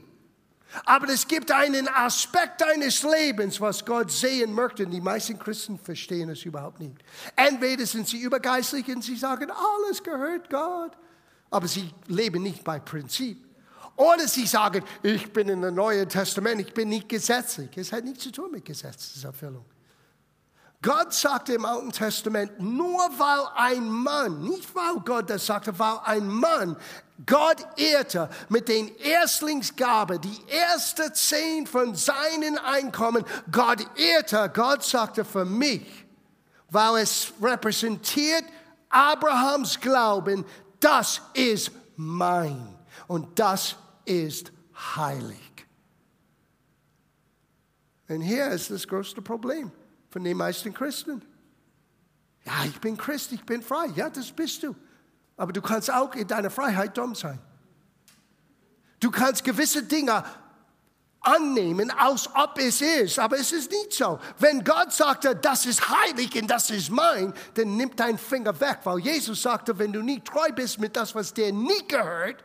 Aber 0.86 1.10
es 1.10 1.28
gibt 1.28 1.52
einen 1.52 1.88
Aspekt 1.88 2.62
deines 2.62 3.04
Lebens, 3.04 3.60
was 3.60 3.86
Gott 3.86 4.12
sehen 4.12 4.54
möchte. 4.54 4.86
Und 4.86 4.92
die 4.92 5.02
meisten 5.02 5.38
Christen 5.38 5.78
verstehen 5.78 6.30
es 6.30 6.46
überhaupt 6.46 6.80
nicht. 6.80 6.98
Entweder 7.36 7.86
sind 7.86 8.08
sie 8.08 8.22
übergeistlich 8.22 8.88
und 8.88 9.04
sie 9.04 9.16
sagen, 9.16 9.52
alles 9.52 10.02
gehört 10.02 10.50
Gott. 10.50 10.92
Aber 11.50 11.68
sie 11.68 11.92
leben 12.08 12.44
nicht 12.44 12.64
bei 12.64 12.80
Prinzip. 12.80 13.46
Oder 13.98 14.28
sie 14.28 14.48
sagen, 14.48 14.84
ich 15.04 15.32
bin 15.32 15.50
in 15.50 15.62
dem 15.62 15.76
Neuen 15.76 16.08
Testament, 16.08 16.62
ich 16.62 16.74
bin 16.74 16.90
nicht 16.90 17.10
gesetzlich. 17.10 17.70
Es 17.76 17.92
hat 17.92 18.06
nichts 18.06 18.24
zu 18.24 18.32
tun 18.32 18.52
mit 18.52 18.66
Gesetzeserfüllung. 18.66 19.66
Gott 20.82 21.14
sagte 21.14 21.54
im 21.54 21.66
Alten 21.66 21.92
Testament, 21.92 22.60
nur 22.60 23.00
weil 23.18 23.46
ein 23.56 23.88
Mann, 23.88 24.42
nicht 24.42 24.74
weil 24.74 24.96
Gott 25.06 25.30
das 25.30 25.46
sagte, 25.46 25.78
weil 25.78 26.00
ein 26.06 26.28
Mann 26.28 26.76
Gott 27.28 27.68
ehrte 27.78 28.30
mit 28.50 28.68
den 28.68 28.96
Erstlingsgabe, 28.98 30.18
die 30.18 30.42
erste 30.48 31.14
zehn 31.14 31.68
von 31.68 31.94
seinen 31.94 32.58
Einkommen, 32.58 33.24
Gott 33.52 33.86
ehrte, 33.96 34.52
Gott 34.52 34.84
sagte 34.84 35.24
für 35.24 35.46
mich, 35.46 35.86
weil 36.70 37.04
es 37.04 37.32
repräsentiert 37.40 38.44
Abrahams 38.90 39.80
Glauben, 39.80 40.44
das 40.80 41.22
ist 41.36 41.70
mein 41.96 42.76
und 43.08 43.38
das 43.38 43.76
ist 44.06 44.52
heilig. 44.96 45.38
Und 48.10 48.22
hier 48.22 48.48
ist 48.48 48.72
das 48.72 48.88
größte 48.88 49.22
Problem 49.22 49.72
von 50.12 50.24
den 50.24 50.38
meisten 50.38 50.74
Christen. 50.74 51.24
Ja, 52.46 52.66
ich 52.66 52.80
bin 52.80 52.98
Christ, 52.98 53.32
ich 53.32 53.44
bin 53.44 53.64
frei. 53.64 53.88
Ja, 53.96 54.10
das 54.10 54.32
bist 54.32 54.62
du. 54.62 54.76
Aber 55.38 55.54
du 55.54 55.62
kannst 55.62 55.92
auch 55.92 56.14
in 56.14 56.28
deiner 56.28 56.52
Freiheit 56.52 56.98
dumm 56.98 57.16
sein. 57.16 57.40
Du 59.00 59.10
kannst 59.10 59.44
gewisse 59.44 59.82
Dinge 59.84 60.24
annehmen, 61.22 61.92
als 61.92 62.28
ob 62.36 62.58
es 62.58 62.82
ist, 62.82 63.20
aber 63.20 63.38
es 63.40 63.52
ist 63.52 63.72
nicht 63.72 63.94
so. 63.94 64.20
Wenn 64.40 64.64
Gott 64.64 64.92
sagte, 64.92 65.36
das 65.36 65.66
ist 65.66 65.88
heilig 65.88 66.36
und 66.40 66.48
das 66.48 66.70
ist 66.72 66.90
mein, 66.90 67.34
dann 67.54 67.78
nimm 67.78 67.96
deinen 67.96 68.18
Finger 68.18 68.60
weg, 68.60 68.80
weil 68.84 69.00
Jesus 69.00 69.42
sagte, 69.42 69.78
wenn 69.80 69.94
du 69.94 70.02
nicht 70.02 70.26
treu 70.26 70.52
bist 70.54 70.80
mit 70.80 70.96
das, 70.96 71.16
was 71.16 71.34
dir 71.34 71.54
nie 71.54 71.88
gehört, 71.88 72.44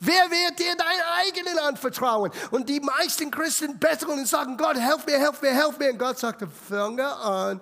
Wer 0.00 0.30
wird 0.30 0.58
dir 0.58 0.74
deinen 0.76 1.02
eigenen 1.20 1.58
anvertrauen? 1.58 2.30
Und 2.50 2.68
die 2.68 2.80
meisten 2.80 3.30
Christen 3.30 3.78
betteln 3.78 4.18
und 4.18 4.28
sagen, 4.28 4.56
Gott, 4.56 4.76
helf 4.76 5.06
mir, 5.06 5.18
helf 5.18 5.40
mir, 5.40 5.52
helf 5.52 5.78
mir. 5.78 5.92
Und 5.92 5.98
Gott 5.98 6.18
sagte, 6.18 6.48
fange 6.48 7.06
an, 7.06 7.60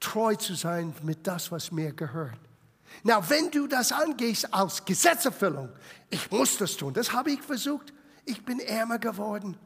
treu 0.00 0.34
zu 0.34 0.54
sein 0.54 0.94
mit 1.02 1.26
das, 1.26 1.50
was 1.50 1.70
mir 1.70 1.92
gehört. 1.92 2.38
Na, 3.04 3.28
wenn 3.28 3.50
du 3.50 3.66
das 3.66 3.92
angehst 3.92 4.52
als 4.52 4.84
Gesetzerfüllung, 4.84 5.68
ich 6.10 6.30
muss 6.30 6.56
das 6.58 6.76
tun, 6.76 6.92
das 6.92 7.12
habe 7.12 7.30
ich 7.30 7.42
versucht. 7.42 7.92
Ich 8.24 8.44
bin 8.44 8.60
ärmer 8.60 8.98
geworden. 8.98 9.56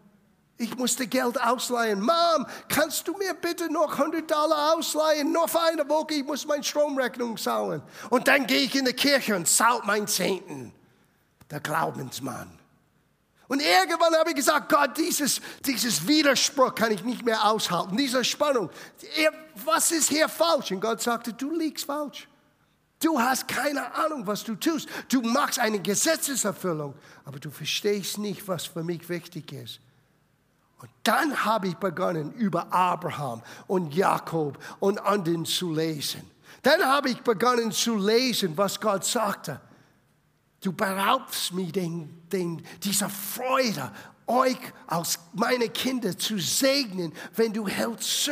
Ich 0.59 0.77
musste 0.77 1.07
Geld 1.07 1.40
ausleihen. 1.40 2.01
Mom, 2.01 2.46
kannst 2.68 3.09
du 3.09 3.16
mir 3.16 3.35
bitte 3.35 3.72
noch 3.72 3.98
100 3.98 4.31
Dollar 4.31 4.75
ausleihen? 4.77 5.33
Nur 5.33 5.48
für 5.48 5.61
eine 5.61 5.88
Woche, 5.88 6.14
ich 6.14 6.25
muss 6.25 6.46
meine 6.46 6.62
Stromrechnung 6.62 7.37
zahlen. 7.37 7.83
Und 8.11 8.29
dann 8.29 8.46
gehe 8.46 8.61
ich 8.61 8.75
in 8.77 8.85
die 8.85 8.92
Kirche 8.92 9.35
und 9.35 9.48
zahle 9.48 9.81
mein 9.85 10.07
Zehnten 10.07 10.72
der 11.53 11.61
Glaubensmann. 11.61 12.59
Und 13.47 13.61
irgendwann 13.61 14.15
habe 14.15 14.31
ich 14.31 14.37
gesagt, 14.37 14.73
Gott, 14.73 14.97
dieses, 14.97 15.43
dieses 15.67 16.09
Widerspruch 16.09 16.75
kann 16.75 16.91
ich 16.91 17.05
nicht 17.05 17.23
mehr 17.23 17.45
aushalten, 17.45 17.97
diese 17.99 18.25
Spannung. 18.25 18.71
Was 19.67 19.93
ist 19.93 20.09
hier 20.09 20.29
falsch? 20.29 20.73
Und 20.73 20.81
Gott 20.81 21.03
sagte, 21.03 21.35
du 21.35 21.55
liegst 21.55 21.85
falsch. 21.85 22.27
Du 22.99 23.21
hast 23.21 23.47
keine 23.49 23.95
Ahnung, 23.95 24.27
was 24.27 24.43
du 24.45 24.55
tust. 24.55 24.88
Du 25.11 25.21
machst 25.21 25.59
eine 25.59 25.81
Gesetzeserfüllung, 25.81 26.95
aber 27.27 27.38
du 27.41 27.51
verstehst 27.51 28.17
nicht, 28.17 28.49
was 28.49 28.65
für 28.65 28.83
mich 28.83 29.07
wichtig 29.09 29.53
ist. 29.53 29.81
Und 30.79 30.88
dann 31.03 31.45
habe 31.45 31.69
ich 31.69 31.77
begonnen, 31.77 32.33
über 32.33 32.73
Abraham 32.73 33.43
und 33.67 33.95
Jakob 33.95 34.59
und 34.81 34.99
anderen 34.99 35.45
zu 35.45 35.73
lesen. 35.73 36.23
Dann 36.62 36.83
habe 36.83 37.11
ich 37.11 37.21
begonnen 37.21 37.71
zu 37.71 37.97
lesen, 37.97 38.57
was 38.57 38.81
Gott 38.81 39.05
sagte. 39.05 39.61
Du 40.62 40.72
beraubst 40.72 41.53
mir 41.53 41.70
den, 41.70 42.22
den, 42.31 42.64
dieser 42.83 43.11
Freude, 43.11 43.92
euch 44.27 44.59
als 44.87 45.18
meine 45.35 45.68
Kinder 45.68 46.16
zu 46.16 46.38
segnen, 46.38 47.12
wenn 47.35 47.53
du 47.53 47.66
hältst 47.66 48.31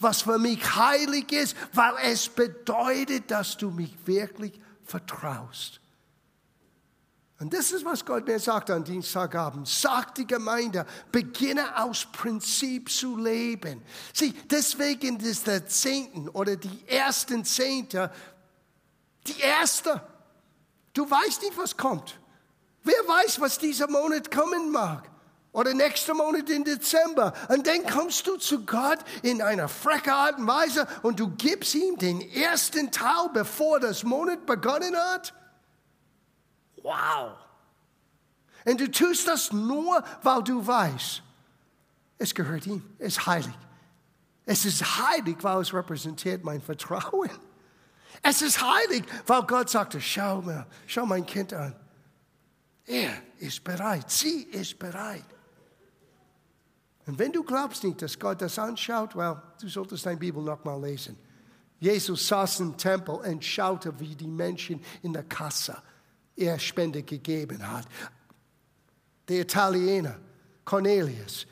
was 0.00 0.22
für 0.22 0.38
mich 0.38 0.76
heilig 0.76 1.32
ist, 1.32 1.56
weil 1.72 1.94
es 2.04 2.28
bedeutet, 2.28 3.30
dass 3.30 3.56
du 3.56 3.70
mich 3.70 3.94
wirklich 4.06 4.52
vertraust. 4.84 5.80
Und 7.40 7.54
das 7.54 7.70
ist, 7.70 7.84
was 7.84 8.04
Gott 8.04 8.26
mir 8.26 8.40
sagt 8.40 8.70
an 8.70 8.82
Dienstagabend. 8.82 9.68
Sagt 9.68 10.18
die 10.18 10.26
Gemeinde, 10.26 10.84
beginne 11.12 11.80
aus 11.80 12.04
Prinzip 12.10 12.90
zu 12.90 13.16
leben. 13.16 13.82
Sieh, 14.12 14.34
deswegen 14.50 15.20
ist 15.20 15.46
der 15.46 15.66
Zehnten 15.66 16.28
oder 16.28 16.56
die 16.56 16.88
ersten 16.88 17.44
Zehnte 17.44 18.10
die 19.26 19.40
erste. 19.40 20.02
Du 20.98 21.08
weißt 21.08 21.42
nicht, 21.42 21.56
was 21.56 21.76
kommt. 21.76 22.18
Wer 22.82 22.98
weiß, 23.06 23.40
was 23.40 23.56
dieser 23.56 23.88
Monat 23.88 24.32
kommen 24.32 24.72
mag? 24.72 25.08
Oder 25.52 25.72
nächster 25.72 26.12
Monat 26.12 26.50
im 26.50 26.64
Dezember. 26.64 27.32
Und 27.48 27.68
dann 27.68 27.86
kommst 27.86 28.26
du 28.26 28.36
zu 28.36 28.66
Gott 28.66 28.98
in 29.22 29.40
einer 29.40 29.68
frechen 29.68 30.10
Art 30.10 30.38
und 30.38 30.48
Weise 30.48 30.88
und 31.02 31.20
du 31.20 31.28
gibst 31.36 31.76
ihm 31.76 31.96
den 31.98 32.20
ersten 32.20 32.90
Teil, 32.90 33.30
bevor 33.32 33.78
das 33.78 34.02
Monat 34.02 34.44
begonnen 34.44 34.96
hat. 34.96 35.32
Wow. 36.82 37.36
Und 38.64 38.80
du 38.80 38.90
tust 38.90 39.28
das 39.28 39.52
nur, 39.52 40.02
weil 40.24 40.42
du 40.42 40.66
weißt, 40.66 41.22
es 42.18 42.34
gehört 42.34 42.66
ihm, 42.66 42.82
es 42.98 43.18
ist 43.18 43.26
heilig. 43.26 43.54
Es 44.46 44.64
ist 44.64 44.82
heilig, 45.00 45.36
weil 45.42 45.60
es 45.60 45.72
repräsentiert 45.72 46.42
mein 46.42 46.60
Vertrauen. 46.60 47.30
Es 48.22 48.42
ist 48.42 48.60
heilig, 48.60 49.04
weil 49.26 49.42
Gott 49.42 49.70
sagte, 49.70 50.00
schau 50.00 50.42
mal, 50.42 50.66
schau 50.86 51.06
mein 51.06 51.24
Kind 51.24 51.52
an. 51.52 51.74
Er 52.84 53.10
ist 53.38 53.62
bereit, 53.62 54.10
sie 54.10 54.42
ist 54.44 54.78
bereit. 54.78 55.24
Und 57.06 57.18
wenn 57.18 57.32
du 57.32 57.42
glaubst 57.42 57.84
nicht, 57.84 58.02
dass 58.02 58.18
Gott 58.18 58.42
das 58.42 58.58
anschaut, 58.58 59.16
well, 59.16 59.40
du 59.60 59.68
solltest 59.68 60.04
deine 60.04 60.18
Bibel 60.18 60.42
nochmal 60.42 60.80
lesen. 60.80 61.16
Jesus 61.80 62.26
saß 62.28 62.60
im 62.60 62.76
Tempel 62.76 63.14
und 63.14 63.44
schaute, 63.44 63.98
wie 64.00 64.14
die 64.14 64.26
Menschen 64.26 64.82
in 65.02 65.12
der 65.12 65.22
Kasse 65.22 65.80
er 66.36 66.58
Spende 66.58 67.02
gegeben 67.02 67.66
hat. 67.66 67.86
Der 69.28 69.40
Italiener 69.40 70.18
Cornelius, 70.64 71.46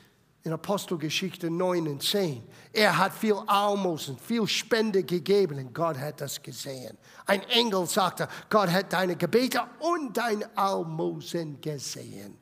in 0.47 0.53
Apostelgeschichte 0.53 1.51
9 1.51 1.87
und 1.89 2.01
10. 2.01 2.41
Er 2.71 2.97
hat 2.97 3.13
viel 3.13 3.35
Almosen, 3.47 4.17
viel 4.17 4.47
Spende 4.47 5.03
gegeben 5.03 5.59
und 5.59 5.73
Gott 5.73 5.97
hat 5.97 6.21
das 6.21 6.41
gesehen. 6.41 6.97
Ein 7.25 7.43
Engel 7.43 7.85
sagte, 7.85 8.29
Gott 8.49 8.69
hat 8.69 8.93
deine 8.93 9.17
Gebete 9.17 9.61
und 9.79 10.15
dein 10.15 10.45
Almosen 10.57 11.59
gesehen. 11.59 12.37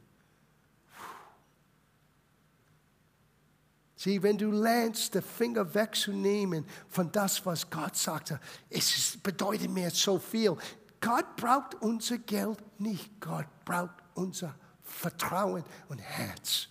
Sieh, 3.95 4.21
wenn 4.21 4.37
du 4.37 4.51
lernst, 4.51 5.15
den 5.15 5.23
Finger 5.23 5.73
wegzunehmen 5.73 6.63
von 6.87 7.11
das, 7.11 7.43
was 7.43 7.67
Gott 7.67 7.95
sagte, 7.95 8.39
es 8.69 9.17
bedeutet 9.17 9.71
mir 9.71 9.89
so 9.89 10.19
viel. 10.19 10.55
Gott 11.01 11.35
braucht 11.37 11.73
unser 11.81 12.19
Geld 12.19 12.59
nicht. 12.79 13.19
Gott 13.19 13.47
braucht 13.65 13.95
unser 14.13 14.53
Vertrauen 14.83 15.63
und 15.89 15.97
Herz. 15.97 16.67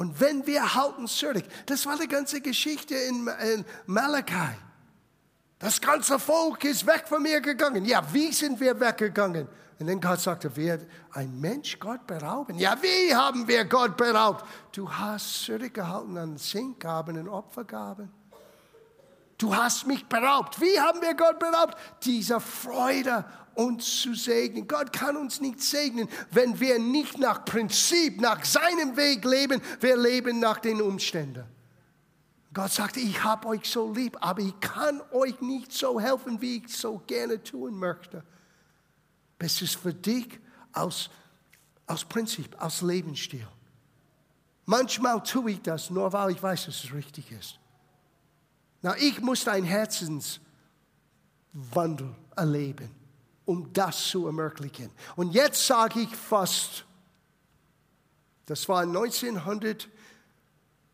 Und 0.00 0.18
wenn 0.18 0.46
wir 0.46 0.74
halten 0.74 1.06
zurück, 1.06 1.44
das 1.66 1.84
war 1.84 1.98
die 1.98 2.08
ganze 2.08 2.40
Geschichte 2.40 2.94
in, 2.94 3.28
in 3.52 3.66
Malachi. 3.84 4.56
Das 5.58 5.78
ganze 5.78 6.18
Volk 6.18 6.64
ist 6.64 6.86
weg 6.86 7.04
von 7.06 7.22
mir 7.22 7.42
gegangen. 7.42 7.84
Ja, 7.84 8.02
wie 8.10 8.32
sind 8.32 8.58
wir 8.60 8.80
weggegangen? 8.80 9.46
Und 9.78 9.86
dann 9.86 10.00
Gott 10.00 10.20
sagte, 10.20 10.56
wir 10.56 10.80
ein 11.12 11.38
Mensch 11.38 11.78
Gott 11.78 12.06
berauben. 12.06 12.56
Ja, 12.58 12.78
wie 12.80 13.14
haben 13.14 13.46
wir 13.46 13.66
Gott 13.66 13.98
beraubt? 13.98 14.46
Du 14.72 14.90
hast 14.90 15.44
zurückgehalten 15.44 16.16
an 16.16 16.38
Singgaben 16.38 17.18
und 17.18 17.28
Opfergaben. 17.28 18.10
Du 19.40 19.56
hast 19.56 19.86
mich 19.86 20.04
beraubt. 20.04 20.60
Wie 20.60 20.78
haben 20.78 21.00
wir 21.00 21.14
Gott 21.14 21.38
beraubt? 21.38 21.74
Dieser 22.04 22.40
Freude 22.40 23.24
uns 23.54 24.02
zu 24.02 24.14
segnen. 24.14 24.68
Gott 24.68 24.92
kann 24.92 25.16
uns 25.16 25.40
nicht 25.40 25.62
segnen, 25.62 26.10
wenn 26.30 26.60
wir 26.60 26.78
nicht 26.78 27.18
nach 27.18 27.46
Prinzip, 27.46 28.20
nach 28.20 28.44
seinem 28.44 28.98
Weg 28.98 29.24
leben. 29.24 29.62
Wir 29.80 29.96
leben 29.96 30.40
nach 30.40 30.58
den 30.58 30.82
Umständen. 30.82 31.44
Gott 32.52 32.70
sagt, 32.70 32.98
ich 32.98 33.24
habe 33.24 33.48
euch 33.48 33.64
so 33.64 33.90
lieb, 33.90 34.18
aber 34.20 34.42
ich 34.42 34.60
kann 34.60 35.00
euch 35.10 35.40
nicht 35.40 35.72
so 35.72 35.98
helfen, 35.98 36.38
wie 36.42 36.58
ich 36.58 36.76
so 36.76 36.98
gerne 37.06 37.42
tun 37.42 37.78
möchte. 37.78 38.22
Das 39.38 39.62
ist 39.62 39.76
für 39.76 39.94
dich 39.94 40.38
aus, 40.74 41.08
aus 41.86 42.04
Prinzip, 42.04 42.60
aus 42.60 42.82
Lebensstil. 42.82 43.48
Manchmal 44.66 45.22
tue 45.22 45.52
ich 45.52 45.62
das 45.62 45.88
nur, 45.88 46.12
weil 46.12 46.32
ich 46.32 46.42
weiß, 46.42 46.66
dass 46.66 46.84
es 46.84 46.92
richtig 46.92 47.32
ist. 47.32 47.59
Na, 48.82 48.96
ich 48.96 49.20
muss 49.20 49.46
einen 49.46 49.66
Herzenswandel 49.66 52.14
erleben 52.36 53.00
um 53.50 53.72
das 53.72 54.06
zu 54.06 54.26
ermöglichen. 54.26 54.92
Und 55.16 55.32
jetzt 55.32 55.66
sage 55.66 55.98
ich 55.98 56.14
fast, 56.14 56.84
das 58.46 58.68
war 58.68 58.82
1900, 58.82 59.88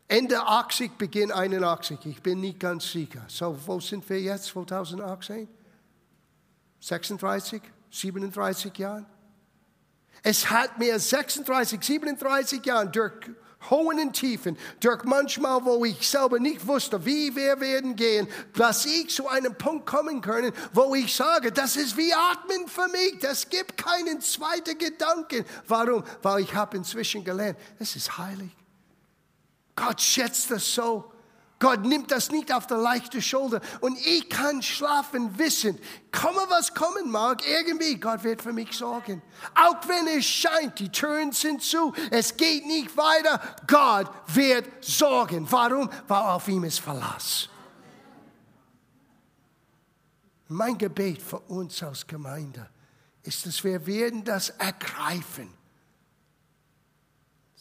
Ende 0.07 0.41
80, 0.41 0.97
Beginn 0.97 1.31
81. 1.31 2.03
Ich 2.05 2.23
bin 2.23 2.39
nicht 2.39 2.59
ganz 2.59 2.91
sicher. 2.91 3.23
So, 3.27 3.55
wo 3.67 3.79
sind 3.79 4.09
wir 4.09 4.19
jetzt, 4.19 4.45
2018? 4.45 5.47
36, 6.79 7.61
37 7.91 8.75
Jahre? 8.75 9.05
Es 10.23 10.49
hat 10.49 10.79
mir 10.79 10.99
36, 10.99 11.83
37 11.83 12.65
Jahre 12.65 12.89
durch 12.89 13.29
hohen 13.69 13.99
und 13.99 14.13
tiefen, 14.13 14.57
durch 14.79 15.03
manchmal, 15.03 15.63
wo 15.65 15.83
ich 15.85 16.07
selber 16.07 16.39
nicht 16.39 16.65
wusste, 16.67 17.05
wie 17.05 17.35
wir 17.35 17.59
werden 17.59 17.95
gehen, 17.95 18.27
dass 18.55 18.85
ich 18.85 19.09
zu 19.09 19.27
einem 19.27 19.55
Punkt 19.55 19.85
kommen 19.85 20.21
können, 20.21 20.53
wo 20.73 20.95
ich 20.95 21.15
sage, 21.15 21.51
das 21.51 21.75
ist 21.75 21.97
wie 21.97 22.13
Atmen 22.13 22.67
für 22.67 22.87
mich, 22.89 23.19
das 23.19 23.49
gibt 23.49 23.77
keinen 23.77 24.21
zweiten 24.21 24.77
Gedanken. 24.77 25.45
Warum? 25.67 26.03
Weil 26.21 26.43
ich 26.43 26.53
habe 26.53 26.77
inzwischen 26.77 27.23
gelernt, 27.23 27.57
es 27.79 27.95
ist 27.95 28.17
heilig. 28.17 28.51
Gott 29.75 30.01
schätzt 30.01 30.49
das 30.51 30.73
so. 30.73 31.11
Gott 31.59 31.81
nimmt 31.81 32.11
das 32.11 32.29
nicht 32.29 32.53
auf 32.53 32.67
der 32.67 32.77
leichten 32.77 33.21
Schulter. 33.21 33.61
Und 33.81 33.97
ich 34.05 34.29
kann 34.29 34.61
schlafen 34.61 35.37
wissen, 35.39 35.79
komme 36.11 36.41
was 36.49 36.73
kommen 36.73 37.09
mag, 37.09 37.41
irgendwie, 37.47 37.99
Gott 37.99 38.23
wird 38.23 38.41
für 38.43 38.53
mich 38.53 38.73
sorgen. 38.73 39.23
Auch 39.55 39.87
wenn 39.87 40.07
es 40.17 40.25
scheint, 40.25 40.77
die 40.77 40.89
Türen 40.89 41.31
sind 41.31 41.63
zu, 41.63 41.93
es 42.11 42.37
geht 42.37 42.65
nicht 42.67 42.95
weiter, 42.95 43.41
Gott 43.65 44.11
wird 44.27 44.67
sorgen. 44.83 45.47
Warum? 45.49 45.89
Weil 46.07 46.21
auf 46.21 46.47
ihm 46.47 46.63
ist 46.63 46.79
Verlass. 46.79 47.49
Mein 50.49 50.77
Gebet 50.77 51.21
für 51.21 51.39
uns 51.39 51.81
als 51.81 52.05
Gemeinde 52.05 52.69
ist, 53.23 53.45
dass 53.45 53.63
wir 53.63 53.85
werden 53.85 54.23
das 54.23 54.49
ergreifen 54.51 55.56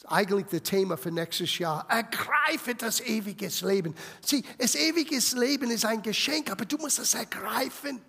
eigentlich 0.09 0.47
das 0.47 0.63
Thema 0.63 0.97
für 0.97 1.11
nächstes 1.11 1.59
Jahr. 1.59 1.87
Ergreife 1.89 2.75
das 2.75 3.01
ewige 3.01 3.49
Leben. 3.63 3.95
Sieh, 4.21 4.45
das 4.59 4.75
ewige 4.75 5.19
Leben 5.39 5.71
ist 5.71 5.85
ein 5.85 6.03
Geschenk, 6.03 6.51
aber 6.51 6.65
du 6.65 6.77
musst 6.79 6.99
es 6.99 7.15
ergreifen. 7.15 8.01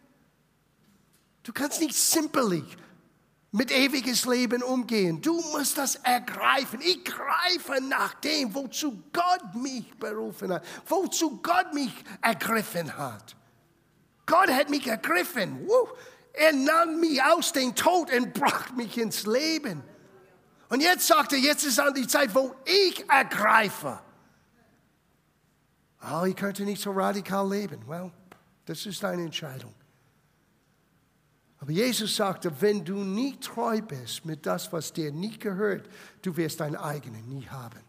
Du 1.44 1.54
kannst 1.54 1.80
nicht 1.82 1.96
simpelig 1.96 2.64
mit 3.52 3.72
ewiges 3.72 4.26
Leben 4.26 4.62
umgehen. 4.62 5.22
Du 5.22 5.42
musst 5.52 5.78
das 5.78 5.96
ergreifen. 5.96 6.80
Ich 6.82 7.04
greife 7.04 7.82
nach 7.82 8.14
dem, 8.16 8.54
wozu 8.54 9.04
Gott 9.14 9.56
mich 9.56 9.98
berufen 9.98 10.54
hat, 10.54 10.66
wozu 10.86 11.42
Gott 11.42 11.74
mich 11.74 11.94
ergriffen 12.22 12.96
hat. 12.98 13.36
Gott 14.26 14.50
hat 14.50 14.70
mich 14.70 14.86
ergriffen. 14.86 15.68
Er 16.34 16.54
nahm 16.54 17.00
mich 17.00 17.24
aus 17.24 17.54
dem 17.54 17.74
Tod 17.74 18.14
und 18.14 18.34
brachte 18.34 18.74
mich 18.74 18.98
ins 18.98 19.26
Leben. 19.26 19.82
Und 20.70 20.82
jetzt 20.82 21.08
sagt 21.08 21.34
er, 21.34 21.40
jetzt 21.40 21.64
ist 21.64 21.80
an 21.80 21.94
die 21.94 22.08
Zeit, 22.08 22.34
wo 22.36 22.56
ich 22.66 23.10
ergreife. 23.10 24.00
Oh, 26.12 26.26
ich 26.26 26.36
könnte 26.36 26.64
nicht 26.64 26.82
so 26.82 26.92
radikal 26.92 27.50
leben. 27.50 27.82
Well, 27.88 28.12
das 28.66 28.86
ist 28.86 29.02
deine 29.02 29.24
Entscheidung. 29.24 29.74
Aber 31.60 31.72
Jesus 31.72 32.16
sagte, 32.16 32.52
wenn 32.62 32.86
du 32.86 33.04
nie 33.04 33.36
treu 33.40 33.82
bist 33.82 34.26
mit 34.26 34.46
das, 34.46 34.72
was 34.72 34.94
dir 34.94 35.12
nicht 35.12 35.42
gehört, 35.42 35.90
du 36.22 36.36
wirst 36.38 36.60
dein 36.60 36.76
eigenes 36.76 37.24
nie 37.26 37.48
haben. 37.48 37.82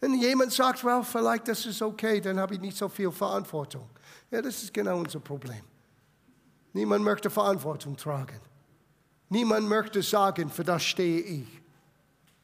Wenn 0.00 0.14
jemand 0.14 0.52
sagt, 0.52 0.84
well, 0.84 1.02
vielleicht 1.02 1.48
das 1.48 1.64
ist 1.66 1.82
okay, 1.82 2.20
dann 2.20 2.38
habe 2.38 2.54
ich 2.54 2.60
nicht 2.60 2.76
so 2.76 2.88
viel 2.88 3.10
Verantwortung. 3.10 3.88
Ja, 4.30 4.42
das 4.42 4.62
ist 4.62 4.74
genau 4.74 4.98
unser 4.98 5.20
Problem. 5.20 5.62
Niemand 6.72 7.04
möchte 7.04 7.30
Verantwortung 7.30 7.96
tragen. 7.96 8.40
Niemand 9.30 9.68
möchte 9.68 10.02
sagen, 10.02 10.50
für 10.50 10.64
das 10.64 10.84
stehe 10.84 11.20
ich. 11.20 11.57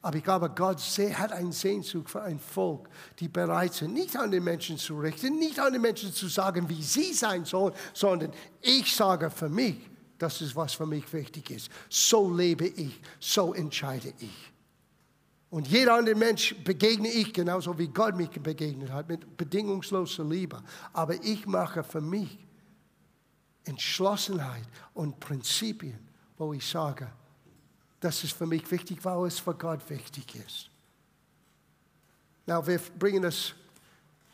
Aber 0.05 0.17
ich 0.17 0.23
glaube, 0.23 0.51
Gott 0.51 0.79
hat 0.79 1.31
einen 1.31 1.51
Sehnsucht 1.51 2.11
für 2.11 2.21
ein 2.21 2.37
Volk, 2.37 2.89
die 3.17 3.27
bereit 3.27 3.73
sind, 3.73 3.93
nicht 3.93 4.15
an 4.15 4.29
den 4.29 4.43
Menschen 4.43 4.77
zu 4.77 4.99
richten, 4.99 5.39
nicht 5.39 5.59
an 5.59 5.73
den 5.73 5.81
Menschen 5.81 6.13
zu 6.13 6.27
sagen, 6.27 6.69
wie 6.69 6.83
sie 6.83 7.11
sein 7.11 7.43
sollen, 7.43 7.73
sondern 7.91 8.31
ich 8.61 8.95
sage 8.95 9.31
für 9.31 9.49
mich, 9.49 9.77
das 10.19 10.41
ist, 10.41 10.55
was 10.55 10.75
für 10.75 10.85
mich 10.85 11.11
wichtig 11.11 11.49
ist. 11.49 11.71
So 11.89 12.31
lebe 12.31 12.67
ich, 12.67 13.01
so 13.19 13.55
entscheide 13.55 14.13
ich. 14.19 14.53
Und 15.49 15.67
jeder 15.69 15.95
andere 15.95 16.13
Mensch 16.13 16.55
begegne 16.63 17.07
ich 17.07 17.33
genauso 17.33 17.75
wie 17.79 17.87
Gott 17.87 18.15
mich 18.15 18.29
begegnet 18.29 18.91
hat, 18.91 19.09
mit 19.09 19.35
bedingungsloser 19.35 20.23
Liebe. 20.23 20.61
Aber 20.93 21.15
ich 21.23 21.47
mache 21.47 21.83
für 21.83 22.01
mich 22.01 22.37
Entschlossenheit 23.63 24.67
und 24.93 25.19
Prinzipien, 25.19 25.97
wo 26.37 26.53
ich 26.53 26.69
sage, 26.69 27.07
das 28.05 28.23
ist 28.23 28.33
für 28.33 28.45
mich 28.45 28.69
wichtig, 28.69 28.99
weil 29.03 29.25
es 29.25 29.39
für 29.39 29.55
Gott 29.55 29.81
wichtig 29.89 30.35
ist. 30.35 30.69
Na, 32.45 32.65
wir 32.65 32.79
bringen 32.99 33.23
das, 33.23 33.53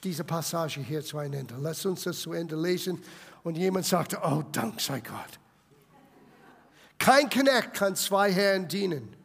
diese 0.03 0.25
Passage 0.25 0.81
hier 0.81 1.01
zu 1.01 1.17
einem 1.17 1.33
Ende. 1.33 1.55
Lass 1.57 1.85
uns 1.85 2.03
das 2.03 2.19
zu 2.19 2.33
Ende 2.33 2.55
lesen. 2.55 3.01
Und 3.43 3.57
jemand 3.57 3.85
sagte, 3.85 4.19
oh, 4.21 4.43
Dank 4.51 4.81
sei 4.81 4.99
Gott. 4.99 5.39
Kein 6.99 7.29
Knecht 7.29 7.73
kann 7.73 7.95
zwei 7.95 8.31
Herren 8.31 8.67
dienen. 8.67 9.15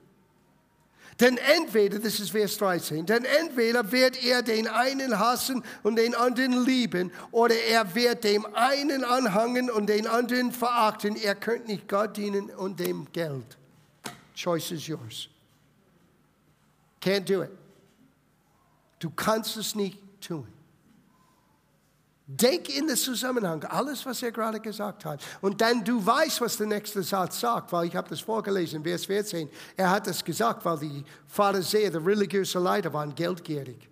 Denn 1.19 1.39
entweder, 1.39 1.99
das 1.99 2.21
ist 2.21 2.31
Vers 2.31 2.59
13, 2.59 3.05
denn 3.05 3.25
entweder 3.25 3.91
wird 3.91 4.23
er 4.23 4.43
den 4.43 4.69
einen 4.69 5.19
hassen 5.19 5.65
und 5.83 5.97
den 5.97 6.15
anderen 6.15 6.65
lieben, 6.65 7.11
oder 7.33 7.55
er 7.55 7.95
wird 7.95 8.23
dem 8.23 8.47
einen 8.55 9.03
anhangen 9.03 9.71
und 9.71 9.89
den 9.89 10.07
anderen 10.07 10.53
verachten. 10.53 11.17
Er 11.17 11.35
könnte 11.35 11.69
nicht 11.69 11.89
Gott 11.89 12.17
dienen 12.17 12.51
und 12.51 12.79
dem 12.79 13.11
Geld. 13.13 13.57
Choice 14.37 14.71
is 14.71 14.87
yours. 14.87 15.29
Can't 17.01 17.25
do 17.25 17.43
it. 17.43 17.51
Du 18.99 19.11
kannst 19.11 19.57
es 19.57 19.75
nicht 19.75 19.99
tun. 20.21 20.47
Denk 22.29 22.69
in 22.77 22.89
den 22.89 22.97
Zusammenhang, 22.97 23.63
alles, 23.65 24.05
was 24.05 24.23
er 24.23 24.33
gerade 24.33 24.59
gesagt 24.59 25.05
hat. 25.05 25.23
Und 25.41 25.61
dann 25.61 25.85
du 25.85 26.05
weißt, 26.05 26.41
was 26.41 26.57
der 26.57 26.67
nächste 26.67 27.03
Satz 27.03 27.39
sagt, 27.41 27.73
weil 27.73 27.87
ich 27.87 27.95
habe 27.95 28.09
das 28.09 28.21
vorgelesen, 28.21 28.83
Vers 28.83 29.07
14. 29.07 29.49
Er 29.77 29.91
hat 29.91 30.09
das 30.09 30.25
gesagt, 30.25 30.65
weil 30.65 30.79
die 30.81 31.05
Pharisäer, 31.29 31.91
die 31.91 31.99
religiösen 31.99 32.63
Leiter, 32.65 32.93
waren 32.93 33.15
geldgierig. 33.15 33.89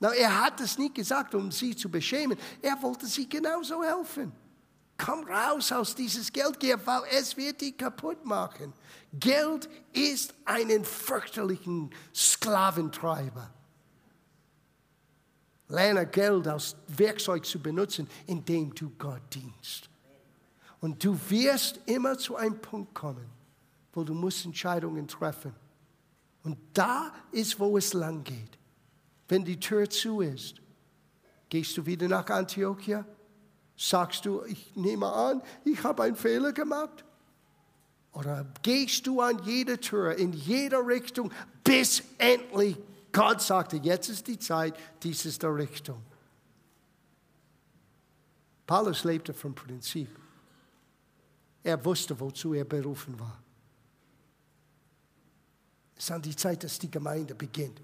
Na, 0.00 0.12
er 0.12 0.44
hat 0.44 0.60
es 0.60 0.76
nicht 0.76 0.96
gesagt, 0.96 1.36
um 1.36 1.52
sie 1.52 1.76
zu 1.76 1.88
beschämen. 1.88 2.36
Er 2.60 2.82
wollte 2.82 3.06
sie 3.06 3.28
genauso 3.28 3.82
helfen. 3.82 4.32
Komm 4.96 5.24
raus 5.24 5.72
aus 5.72 5.94
dieses 5.94 6.32
Geldgier, 6.32 6.78
weil 6.86 7.02
es 7.10 7.36
wird 7.36 7.60
dich 7.60 7.76
kaputt 7.76 8.24
machen. 8.24 8.72
Geld 9.12 9.68
ist 9.92 10.34
einen 10.44 10.84
fürchterlichen 10.84 11.90
Sklaventreiber. 12.14 13.52
Lerne 15.68 16.06
Geld 16.06 16.46
als 16.46 16.76
Werkzeug 16.86 17.44
zu 17.44 17.60
benutzen, 17.60 18.08
indem 18.26 18.74
du 18.74 18.90
Gott 18.90 19.22
dienst. 19.32 19.88
Und 20.80 21.02
du 21.02 21.18
wirst 21.28 21.80
immer 21.86 22.16
zu 22.18 22.36
einem 22.36 22.60
Punkt 22.60 22.94
kommen, 22.94 23.26
wo 23.92 24.04
du 24.04 24.14
musst 24.14 24.44
Entscheidungen 24.44 25.08
treffen. 25.08 25.54
Und 26.42 26.58
da 26.74 27.12
ist, 27.32 27.58
wo 27.58 27.78
es 27.78 27.94
lang 27.94 28.22
geht. 28.22 28.58
Wenn 29.28 29.44
die 29.44 29.58
Tür 29.58 29.88
zu 29.88 30.20
ist, 30.20 30.56
gehst 31.48 31.76
du 31.76 31.86
wieder 31.86 32.06
nach 32.06 32.28
Antiochia? 32.28 33.06
Sagst 33.76 34.24
du, 34.24 34.42
ich 34.44 34.74
nehme 34.76 35.12
an, 35.12 35.42
ich 35.64 35.82
habe 35.82 36.04
einen 36.04 36.16
Fehler 36.16 36.52
gemacht? 36.52 37.04
Oder 38.12 38.46
gehst 38.62 39.06
du 39.06 39.20
an 39.20 39.42
jede 39.44 39.80
Tür, 39.80 40.14
in 40.16 40.32
jeder 40.32 40.86
Richtung, 40.86 41.32
bis 41.64 42.02
endlich 42.18 42.78
Gott 43.14 43.40
sagte, 43.40 43.76
jetzt 43.76 44.08
ist 44.08 44.26
die 44.26 44.38
Zeit, 44.38 44.76
dies 45.04 45.24
ist 45.24 45.42
die 45.42 45.46
Richtung. 45.46 46.02
Paulus 48.66 49.04
lebte 49.04 49.32
vom 49.32 49.54
Prinzip. 49.54 50.08
Er 51.62 51.82
wusste, 51.84 52.18
wozu 52.18 52.54
er 52.54 52.64
berufen 52.64 53.18
war. 53.20 53.40
Es 55.96 56.04
ist 56.04 56.10
an 56.10 56.22
die 56.22 56.34
Zeit, 56.34 56.64
dass 56.64 56.78
die 56.78 56.90
Gemeinde 56.90 57.36
beginnt, 57.36 57.80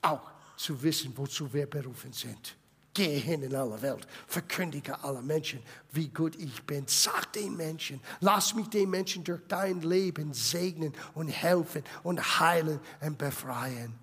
auch 0.00 0.30
zu 0.56 0.80
wissen, 0.80 1.12
wozu 1.16 1.52
wir 1.52 1.66
berufen 1.66 2.12
sind. 2.12 2.56
Gehe 2.94 3.18
hin 3.18 3.42
in 3.42 3.54
alle 3.54 3.82
Welt, 3.82 4.06
verkündige 4.28 5.02
alle 5.02 5.20
Menschen, 5.20 5.60
wie 5.90 6.08
gut 6.08 6.36
ich 6.36 6.62
bin. 6.62 6.84
Sag 6.86 7.32
den 7.32 7.56
Menschen, 7.56 8.00
lass 8.20 8.54
mich 8.54 8.68
den 8.68 8.88
Menschen 8.88 9.24
durch 9.24 9.42
dein 9.48 9.82
Leben 9.82 10.32
segnen 10.32 10.94
und 11.12 11.28
helfen 11.28 11.82
und 12.04 12.38
heilen 12.38 12.78
und 13.00 13.18
befreien. 13.18 13.94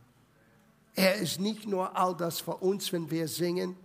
Er 0.94 1.16
ist 1.16 1.40
nicht 1.40 1.66
nur 1.66 1.96
all 1.98 2.16
das 2.18 2.42
für 2.42 2.58
uns, 2.58 2.92
wenn 2.92 3.10
wir 3.10 3.30
singen, 3.30 3.78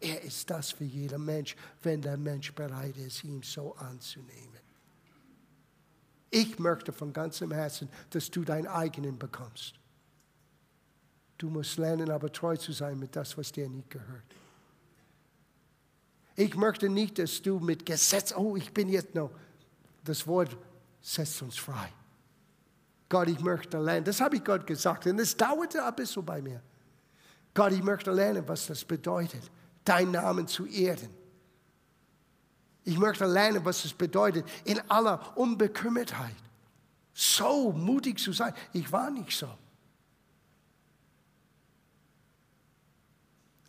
er 0.00 0.22
ist 0.22 0.50
das 0.50 0.70
für 0.70 0.84
jeden 0.84 1.24
Mensch, 1.24 1.56
wenn 1.82 2.02
der 2.02 2.18
Mensch 2.18 2.54
bereit 2.54 2.96
ist, 2.98 3.24
ihn 3.24 3.42
so 3.42 3.74
anzunehmen. 3.76 4.60
Ich 6.30 6.58
möchte 6.58 6.92
von 6.92 7.12
ganzem 7.12 7.50
Herzen, 7.52 7.88
dass 8.10 8.30
du 8.30 8.44
deinen 8.44 8.66
eigenen 8.66 9.18
bekommst. 9.18 9.74
Du 11.38 11.50
musst 11.50 11.76
lernen, 11.76 12.10
aber 12.10 12.32
treu 12.32 12.56
zu 12.56 12.72
sein 12.72 12.98
mit 12.98 13.14
das, 13.14 13.36
was 13.36 13.52
dir 13.52 13.68
nicht 13.68 13.90
gehört. 13.90 14.24
Ich 16.34 16.54
möchte 16.54 16.88
nicht, 16.88 17.18
dass 17.18 17.40
du 17.40 17.58
mit 17.58 17.86
Gesetz, 17.86 18.34
oh, 18.36 18.56
ich 18.56 18.72
bin 18.72 18.88
jetzt 18.88 19.14
noch. 19.14 19.30
Das 20.04 20.26
Wort 20.26 20.56
setzt 21.00 21.40
uns 21.42 21.56
frei. 21.56 21.92
Gott, 23.08 23.28
ich 23.28 23.40
möchte 23.40 23.78
lernen. 23.78 24.04
Das 24.04 24.20
habe 24.20 24.36
ich 24.36 24.44
Gott 24.44 24.66
gesagt. 24.66 25.06
Und 25.06 25.18
es 25.18 25.36
dauerte 25.36 25.84
ein 25.84 25.94
bisschen 25.94 26.24
bei 26.24 26.42
mir. 26.42 26.60
Gott, 27.54 27.72
ich 27.72 27.82
möchte 27.82 28.10
lernen, 28.10 28.46
was 28.46 28.66
das 28.66 28.84
bedeutet, 28.84 29.50
deinen 29.84 30.12
Namen 30.12 30.46
zu 30.46 30.66
ehren. 30.66 31.08
Ich 32.84 32.98
möchte 32.98 33.26
lernen, 33.26 33.64
was 33.64 33.84
es 33.84 33.92
bedeutet, 33.92 34.46
in 34.64 34.78
aller 34.90 35.36
Unbekümmertheit 35.36 36.36
so 37.14 37.72
mutig 37.72 38.18
zu 38.18 38.32
sein. 38.32 38.52
Ich 38.72 38.92
war 38.92 39.10
nicht 39.10 39.32
so. 39.36 39.48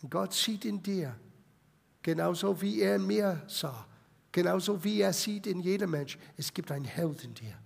Und 0.01 0.11
Gott 0.11 0.33
sieht 0.33 0.65
in 0.65 0.81
dir, 0.81 1.15
genauso 2.01 2.61
wie 2.61 2.81
er 2.81 2.95
in 2.95 3.07
mir 3.07 3.43
sah, 3.47 3.85
genauso 4.31 4.83
wie 4.83 5.01
er 5.01 5.13
sieht 5.13 5.47
in 5.47 5.59
jedem 5.59 5.91
Mensch, 5.91 6.17
es 6.35 6.53
gibt 6.53 6.71
einen 6.71 6.85
Held 6.85 7.23
in 7.23 7.33
dir. 7.33 7.57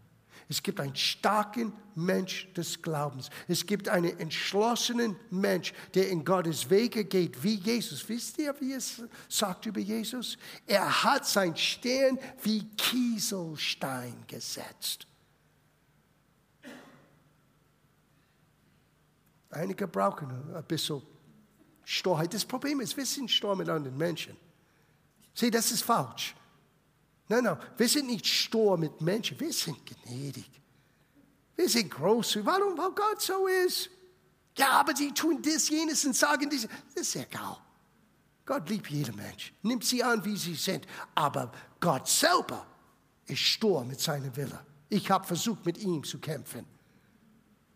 Es 0.52 0.62
gibt 0.62 0.82
einen 0.82 0.98
starken 0.98 1.72
Mensch 1.96 2.52
des 2.54 2.82
Glaubens. 2.82 3.30
Es 3.48 3.66
gibt 3.66 3.88
einen 3.88 4.20
entschlossenen 4.20 5.16
Mensch, 5.30 5.74
der 5.94 6.10
in 6.10 6.26
Gottes 6.26 6.70
Wege 6.70 7.06
geht, 7.06 7.42
wie 7.42 7.56
Jesus. 7.56 8.08
Wisst 8.10 8.38
ihr, 8.38 8.54
wie 8.60 8.74
es 8.74 9.02
sagt 9.30 9.66
über 9.66 9.80
Jesus? 9.80 10.38
Er 10.68 11.04
hat 11.06 11.26
sein 11.26 11.56
Stern 11.56 12.20
wie 12.44 12.66
Kieselstein 12.76 14.26
gesetzt. 14.28 15.08
Einige 19.52 19.88
brauchen 19.88 20.54
ein 20.54 20.64
bisschen 20.66 21.02
Sturheit. 21.92 22.34
Das 22.34 22.46
Problem 22.46 22.80
ist, 22.80 22.96
wir 22.96 23.06
sind 23.06 23.30
stur 23.30 23.56
mit 23.56 23.68
anderen 23.68 23.98
Menschen. 23.98 24.36
Sieh, 25.34 25.52
das 25.52 25.72
ist 25.72 25.84
falsch. 25.84 26.36
Nein, 27.28 27.44
nein, 27.44 27.58
wir 27.78 27.88
sind 27.88 28.08
nicht 28.08 28.26
stur 28.26 28.78
mit 28.78 29.00
Menschen, 29.02 29.40
wir 29.40 29.54
sind 29.54 29.78
gnädig. 29.86 30.50
Wir 31.56 31.70
sind 31.70 31.92
groß. 31.92 32.40
Warum? 32.44 32.78
Weil 32.78 32.92
Gott 32.92 33.22
so 33.22 33.48
ist. 33.48 33.90
Ja, 34.58 34.72
aber 34.72 34.96
sie 34.96 35.14
tun 35.14 35.42
das, 35.42 35.70
jenes 35.70 36.06
und 36.06 36.16
sagen 36.16 36.50
dies. 36.50 36.68
Das 36.96 37.08
ist 37.08 37.16
egal. 37.16 37.58
Gott 38.46 38.70
liebt 38.70 38.88
jeden 38.90 39.16
Mensch, 39.16 39.54
nimmt 39.62 39.84
sie 39.84 40.04
an, 40.04 40.24
wie 40.26 40.36
sie 40.36 40.56
sind. 40.56 40.86
Aber 41.16 41.52
Gott 41.80 42.08
selber 42.08 42.66
ist 43.26 43.40
stur 43.40 43.84
mit 43.86 44.00
seinem 44.00 44.36
Wille. 44.36 44.60
Ich 44.90 45.10
habe 45.10 45.26
versucht, 45.26 45.66
mit 45.66 45.78
ihm 45.78 46.04
zu 46.04 46.20
kämpfen. 46.20 46.66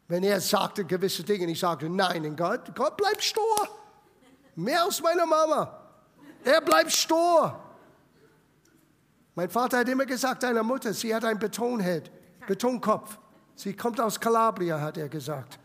Wenn 0.07 0.23
er 0.23 0.41
sagte 0.41 0.83
gewisse 0.83 1.23
Dinge, 1.23 1.49
ich 1.49 1.59
sagte 1.59 1.89
nein 1.89 2.23
in 2.23 2.35
Gott, 2.35 2.75
Gott 2.75 2.97
bleibt 2.97 3.23
stur. 3.23 3.84
Mehr 4.55 4.83
als 4.83 5.01
meine 5.01 5.25
Mama. 5.25 5.81
Er 6.43 6.61
bleibt 6.61 6.91
stur. 6.91 7.59
Mein 9.35 9.49
Vater 9.49 9.79
hat 9.79 9.89
immer 9.89 10.05
gesagt, 10.05 10.43
deiner 10.43 10.63
Mutter, 10.63 10.93
sie 10.93 11.13
hat 11.13 11.25
einen 11.25 11.39
Betonhead, 11.39 12.09
Betonkopf. 12.47 13.17
Sie 13.55 13.73
kommt 13.73 13.99
aus 13.99 14.19
Calabria, 14.19 14.79
hat 14.79 14.97
er 14.97 15.09
gesagt. 15.09 15.59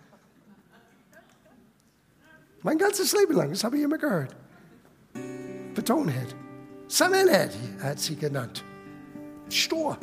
Mein 2.63 2.79
ganzes 2.79 3.13
Leben 3.13 3.35
lang, 3.35 3.51
das 3.51 3.63
habe 3.65 3.77
ich 3.77 3.83
immer 3.83 3.99
gehört. 3.99 4.35
Betonhead. 5.75 6.35
Sammelhead 6.89 7.57
hat 7.81 8.01
sie 8.01 8.17
genannt. 8.17 8.65
Stur. 9.49 9.97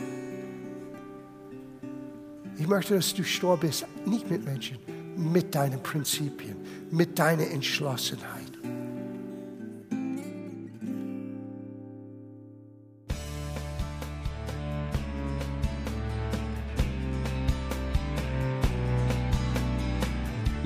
Ich 2.57 2.67
möchte, 2.67 2.95
dass 2.95 3.13
du 3.13 3.23
stur 3.23 3.57
bist, 3.57 3.85
nicht 4.05 4.29
mit 4.29 4.43
Menschen, 4.43 4.79
mit 5.15 5.53
deinen 5.53 5.81
Prinzipien, 5.83 6.57
mit 6.89 7.19
deiner 7.19 7.47
Entschlossenheit. 7.51 8.46